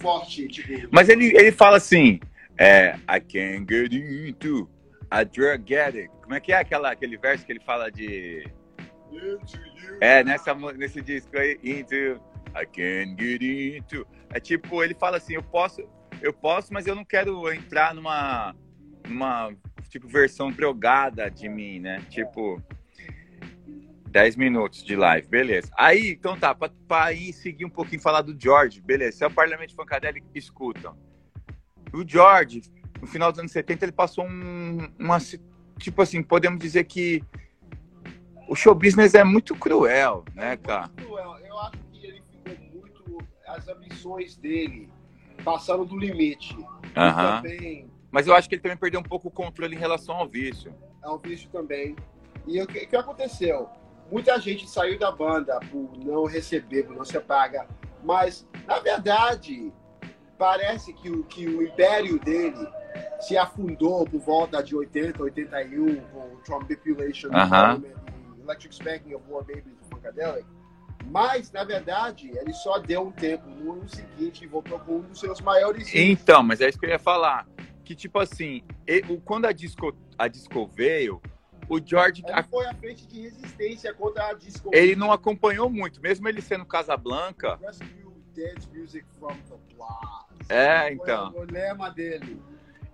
[0.00, 0.48] forte.
[0.48, 0.88] Tipo...
[0.90, 2.20] Mas ele, ele fala assim:
[2.58, 4.68] é, I can't get into
[5.10, 6.10] a drug addict.
[6.22, 8.46] Como é que é aquela, aquele verso que ele fala de.
[9.10, 9.98] Into you.
[10.00, 12.20] É, nessa, nesse disco aí, Into,
[12.54, 14.06] I can get into.
[14.30, 15.82] É tipo, ele fala assim, eu posso,
[16.20, 18.54] eu posso, mas eu não quero entrar numa,
[19.06, 19.50] numa
[19.88, 22.02] tipo, versão drogada de mim, né?
[22.10, 22.62] Tipo,
[24.10, 25.70] 10 minutos de live, beleza.
[25.76, 29.18] Aí, então tá, pra, pra ir seguir um pouquinho falar do George, beleza.
[29.18, 30.96] Se é o Parlamento Funkadelic, escutam.
[31.92, 32.62] O George,
[33.00, 35.18] no final dos anos 70, ele passou um, uma,
[35.78, 37.22] tipo assim, podemos dizer que
[38.48, 40.88] o show business é muito cruel, né, cara?
[40.88, 41.38] Muito cruel.
[41.46, 43.18] Eu acho que ele ficou muito.
[43.46, 44.88] As ambições dele
[45.44, 46.56] passaram do limite.
[46.58, 47.36] E Aham.
[47.42, 50.26] também Mas eu acho que ele também perdeu um pouco o controle em relação ao
[50.28, 50.74] vício.
[51.02, 51.94] é um vício também.
[52.46, 53.68] E o que, o que aconteceu?
[54.10, 57.66] Muita gente saiu da banda por não receber, por não ser paga.
[58.02, 59.72] Mas, na verdade,
[60.38, 62.66] parece que o, que o império dele
[63.20, 67.82] se afundou por volta de 80, 81, com o Trombipulation, Aham.
[67.84, 70.46] e Electric Spanking of War Babies do Funkadelic.
[71.10, 73.46] Mas, na verdade, ele só deu um tempo.
[73.48, 75.90] No ano seguinte, voltou com um dos seus maiores.
[75.94, 77.46] Então, mas é isso que eu ia falar.
[77.84, 81.20] Que, tipo assim, e- quando a disco, a disco veio,
[81.68, 84.70] o George, Ele foi à frente de resistência contra a disco.
[84.72, 86.00] ele não acompanhou muito.
[86.00, 87.58] Mesmo ele sendo Casablanca.
[90.48, 91.32] É, então.
[91.34, 92.40] O lema dele.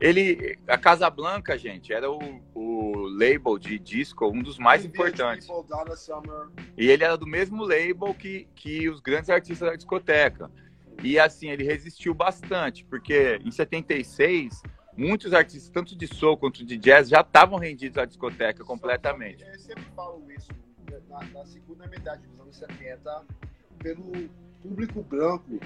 [0.00, 2.18] ele, a Casablanca, gente, era o,
[2.54, 5.46] o label de disco, um dos mais importantes.
[6.76, 10.50] E ele era do mesmo label que, que os grandes artistas da discoteca.
[11.02, 14.62] E assim, ele resistiu bastante, porque em 76,
[14.96, 19.44] muitos artistas, tanto de soul quanto de jazz, já estavam rendidos à discoteca completamente.
[19.44, 20.48] Eu sempre falo isso.
[21.08, 23.24] Na, na segunda metade dos anos 70,
[23.78, 24.28] pelo
[24.62, 25.60] público branco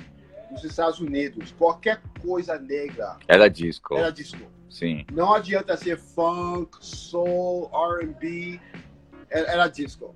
[0.51, 4.39] dos Estados Unidos, qualquer coisa negra Era disco, era disco.
[4.71, 5.05] sim.
[5.13, 7.71] Não adianta ser funk, soul,
[8.01, 8.59] R&B,
[9.31, 10.15] era, era disco.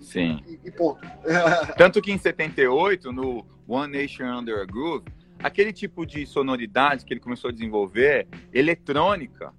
[0.00, 0.42] Sim.
[0.46, 1.00] E, e ponto.
[1.76, 5.04] Tanto que em 78, no One Nation Under a Groove,
[5.44, 9.52] aquele tipo de sonoridade que ele começou a desenvolver, eletrônica,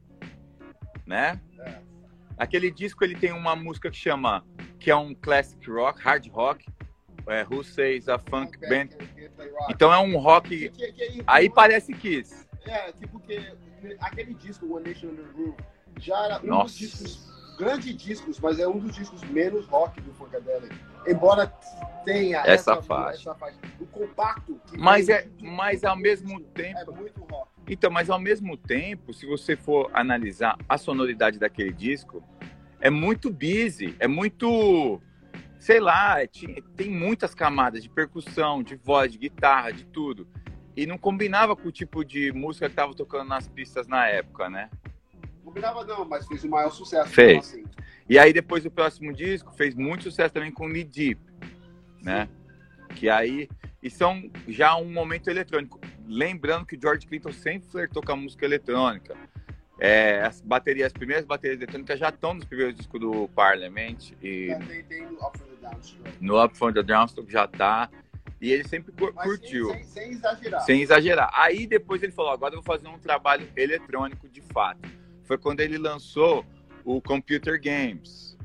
[1.05, 1.39] né?
[1.59, 1.79] É.
[2.37, 4.43] Aquele disco ele tem uma música que chama,
[4.79, 6.65] que é um classic rock, hard rock,
[7.27, 8.89] é, Who Says a Funk Band.
[9.69, 12.45] Então é um rock, Que- que- que- aí parece Kiss.
[12.65, 13.53] É, que porque
[13.99, 15.55] aquele disco, One Nation Under Groove,
[15.99, 16.65] já era um Nossa.
[16.65, 20.75] dos discos, grandes discos, mas é um dos discos menos rock do Funkadelic.
[21.07, 21.47] Embora
[22.03, 23.19] tenha Essa essa, faixa.
[23.29, 23.57] essa faixa.
[23.79, 24.59] O compacto.
[24.67, 27.49] que Mas é- mas ao mesmo tempo- É muito rock.
[27.67, 32.23] Então, mas ao mesmo tempo, se você for analisar a sonoridade daquele disco,
[32.79, 35.01] é muito busy, é muito,
[35.59, 36.27] sei lá, é-
[36.75, 40.27] tem muitas camadas de percussão, de voz, de guitarra, de tudo.
[40.77, 44.49] E não combinava com o tipo de música que tava tocando nas pistas na época,
[44.49, 44.69] né?
[45.45, 47.09] Não combinava não, mas fez o maior sucesso.
[47.11, 47.37] Fez.
[47.37, 47.63] assim.
[48.09, 51.21] E aí depois o próximo disco fez muito sucesso também com Knee Deep,
[52.01, 52.27] né?
[52.95, 53.47] Que aí
[53.81, 55.79] e são já um momento eletrônico.
[56.07, 59.15] Lembrando que o George Clinton sempre flertou com a música eletrônica.
[59.77, 64.49] É, as baterias, as primeiras baterias eletrônicas já estão nos primeiros discos do Parliament e
[64.49, 66.11] É, tem, tem no Up for the Downstroke.
[66.21, 67.89] no Up from the Downstroke já tá.
[68.41, 69.69] E ele sempre Mas curtiu.
[69.69, 70.61] Sem, sem, sem exagerar.
[70.61, 71.29] Sem exagerar.
[71.33, 74.87] Aí depois ele falou: agora eu vou fazer um trabalho eletrônico de fato.
[75.25, 76.45] Foi quando ele lançou
[76.83, 78.37] o Computer Games.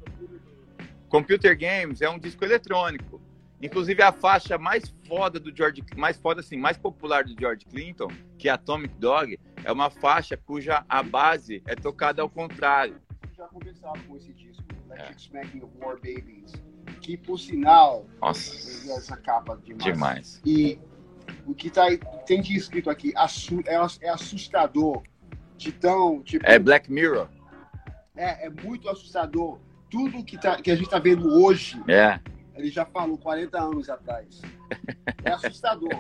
[1.09, 3.21] Computer Games é um disco eletrônico.
[3.63, 8.09] Inclusive a faixa mais foda do George, mais foda assim, mais popular do George Clinton,
[8.39, 12.97] que é Atomic Dog, é uma faixa cuja a base é tocada ao contrário.
[13.37, 15.17] Já conversava com esse disco, Electric É.
[15.17, 16.55] Smacking of War Babies,
[17.03, 19.85] que por sinal, Nossa, essa capa demais.
[19.85, 20.43] demais.
[20.47, 20.79] E
[21.47, 21.85] o que tá,
[22.25, 23.13] tem de escrito aqui,
[23.67, 25.03] é, é assustador,
[25.61, 27.29] de tão, tipo, É Black Mirror.
[28.17, 29.59] é, é muito assustador.
[29.91, 32.19] Tudo que, tá, que a gente tá vendo hoje, É.
[32.55, 34.41] ele já falou 40 anos atrás.
[35.25, 35.91] É assustador.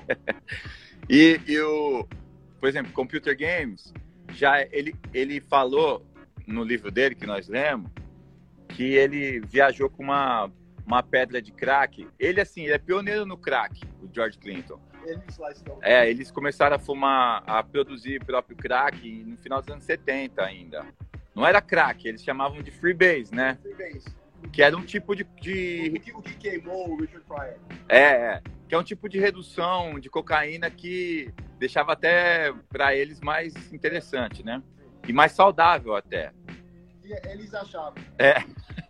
[1.08, 2.06] E, e o,
[2.58, 3.92] por exemplo, Computer Games,
[4.32, 6.06] já ele, ele falou
[6.46, 7.90] no livro dele que nós lemos
[8.68, 10.50] que ele viajou com uma,
[10.86, 12.06] uma pedra de crack.
[12.18, 14.80] Ele assim, ele é pioneiro no crack, o George Clinton.
[15.04, 15.78] Eles lá estão.
[15.82, 20.42] É, eles começaram a fumar, a produzir o próprio crack no final dos anos 70
[20.42, 20.86] ainda.
[21.34, 23.58] Não era crack, eles chamavam de freebase, né?
[23.62, 24.14] Freebase.
[24.52, 27.58] Que era um tipo de, O de que, o que queimou o Richard Pryor?
[27.88, 28.42] É, é.
[28.68, 34.42] Que é um tipo de redução de cocaína que deixava até para eles mais interessante,
[34.42, 34.62] né?
[35.06, 36.32] E mais saudável até.
[37.04, 37.94] E eles achavam.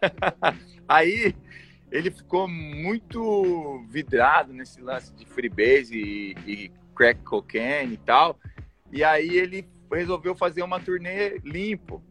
[0.89, 1.35] Aí
[1.91, 8.39] ele ficou muito vidrado nesse lance de freebase e, e crack cocaine e tal.
[8.93, 12.03] E aí ele resolveu fazer uma turnê limpo.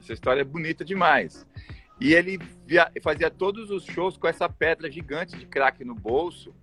[0.00, 1.46] Essa história é bonita demais.
[2.00, 6.54] E ele via, fazia todos os shows com essa pedra gigante de crack no bolso,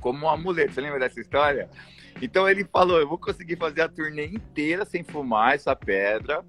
[0.00, 0.74] como um amuleto.
[0.74, 1.68] Você lembra dessa história?
[2.22, 6.44] Então ele falou: eu vou conseguir fazer a turnê inteira sem fumar essa pedra.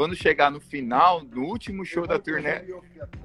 [0.00, 2.64] Quando chegar no final, no último show da turnê,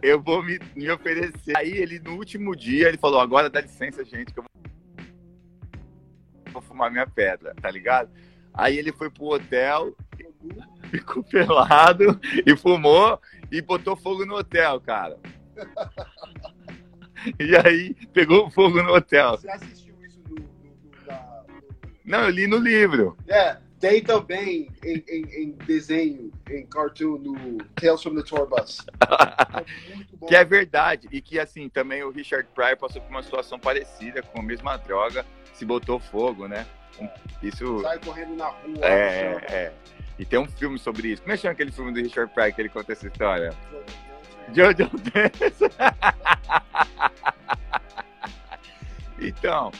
[0.01, 1.55] eu vou me, me oferecer.
[1.55, 4.45] Aí ele, no último dia, ele falou: agora dá licença, gente, que eu
[6.51, 8.09] vou fumar minha pedra, tá ligado?
[8.53, 9.95] Aí ele foi pro hotel,
[10.91, 15.17] ficou pelado e fumou e botou fogo no hotel, cara.
[17.39, 19.37] E aí pegou fogo no hotel.
[19.37, 21.65] Você assistiu isso no, no, no, no...
[22.03, 23.17] Não, eu li no livro.
[23.29, 28.83] É, tem também em, em, em, desenho, em cartoon, no Tales from the Tour Bus.
[28.99, 30.25] É.
[30.27, 31.07] Que é verdade.
[31.11, 34.75] E que, assim, também o Richard Pryor passou por uma situação parecida, com a mesma
[34.75, 35.23] droga,
[35.53, 36.65] se botou fogo, né?
[37.43, 37.79] Isso...
[37.81, 38.79] Sai correndo na rua.
[38.81, 39.73] É, é.
[40.17, 41.21] E tem um filme sobre isso.
[41.21, 43.53] Como é que chama aquele filme do Richard Pryor que ele conta essa história?
[44.51, 45.65] Jojo Dance.
[49.21, 49.71] então,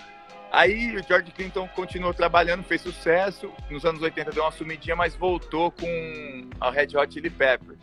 [0.56, 3.52] aí o George Clinton continuou trabalhando, fez sucesso.
[3.70, 7.80] Nos anos 80 deu uma sumidinha, mas voltou com a Red Hot Chili Peppers.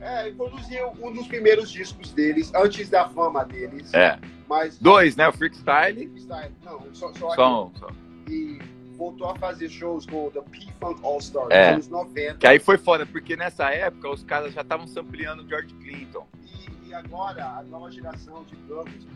[0.00, 3.92] É, produziu um dos primeiros discos deles, antes da fama deles.
[3.92, 4.18] É.
[4.48, 5.28] Mas, Dois, né?
[5.28, 6.08] O Freakstyle.
[6.08, 6.54] Freakstyle.
[6.64, 7.76] Não, só, só, só um.
[7.76, 7.88] Só.
[8.28, 8.58] E
[8.96, 11.76] voltou a fazer shows com o The P-Funk All-Stars é.
[11.76, 12.34] nos anos 90.
[12.38, 16.26] Que aí foi foda, porque nessa época os caras já estavam sampleando o George Clinton.
[16.44, 19.06] E, e, agora, a nova geração de brancos,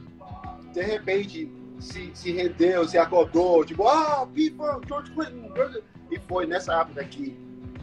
[0.72, 1.50] de repente,
[1.82, 5.82] se, se rendeu, se acordou, tipo, ah, P-Funk, George Clinton.
[6.10, 7.36] E foi nessa época que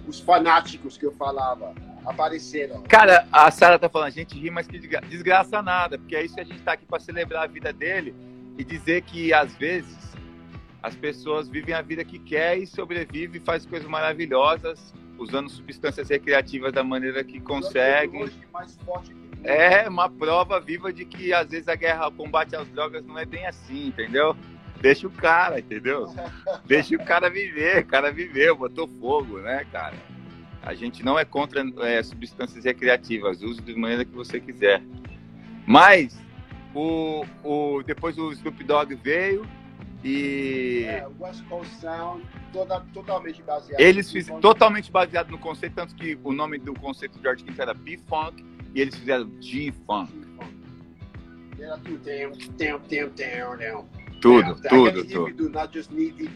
[0.08, 1.74] os fanáticos que eu falava
[2.06, 2.82] apareceram.
[2.84, 6.36] Cara, a Sara tá falando, a gente ri, mas que desgraça nada, porque é isso
[6.36, 8.16] que a gente tá aqui para celebrar a vida dele
[8.58, 9.98] e dizer que às vezes
[10.82, 16.72] as pessoas vivem a vida que quer e sobrevive faz coisas maravilhosas usando substâncias recreativas
[16.72, 18.30] da maneira que conseguem.
[19.44, 23.18] É uma prova viva de que às vezes a guerra, o combate às drogas não
[23.18, 24.36] é bem assim, entendeu?
[24.82, 26.14] Deixa o cara, entendeu?
[26.66, 29.96] Deixa o cara viver, o cara viveu, botou fogo, né, cara?
[30.62, 34.82] A gente não é contra é, substâncias recreativas, use de maneira que você quiser.
[35.66, 36.18] Mas
[36.74, 39.46] o, o, depois o Snoop Dogg veio
[40.04, 40.86] e.
[40.86, 43.80] É, West Coast Sound, toda, totalmente baseado.
[43.80, 47.62] Eles fizeram totalmente baseado no conceito, tanto que o nome do conceito de George Clinton
[47.62, 50.20] era P-Funk e eles fizeram G-Funk.
[54.22, 55.32] Tudo, tem, Tudo, tudo,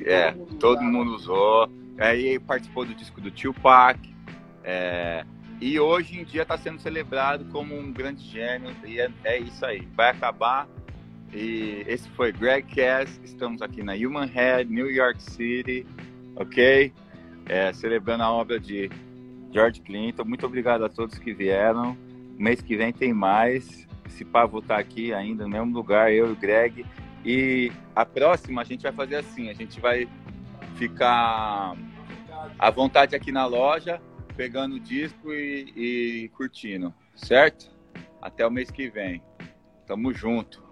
[0.05, 1.69] é, todo mundo, todo mundo usou.
[1.97, 3.99] Aí participou do disco do Tupac.
[4.63, 5.25] É,
[5.61, 8.73] e hoje em dia está sendo celebrado como um grande gênio.
[8.86, 9.88] E é, é, isso aí.
[9.95, 10.67] Vai acabar.
[11.34, 13.19] E esse foi Greg Cass.
[13.23, 15.86] Estamos aqui na Human Head, New York City.
[16.36, 16.91] Ok?
[17.45, 18.89] É, celebrando a obra de
[19.51, 20.23] George Clinton.
[20.25, 21.97] Muito obrigado a todos que vieram.
[22.38, 23.88] Mês que vem tem mais.
[24.09, 26.86] Se pá, vou estar aqui ainda no mesmo lugar, eu e o Greg.
[27.25, 30.07] E a próxima a gente vai fazer assim: a gente vai
[30.75, 31.75] ficar
[32.59, 34.01] à vontade aqui na loja
[34.36, 37.71] pegando o disco e, e curtindo, certo?
[38.21, 39.21] Até o mês que vem.
[39.86, 40.62] Tamo junto.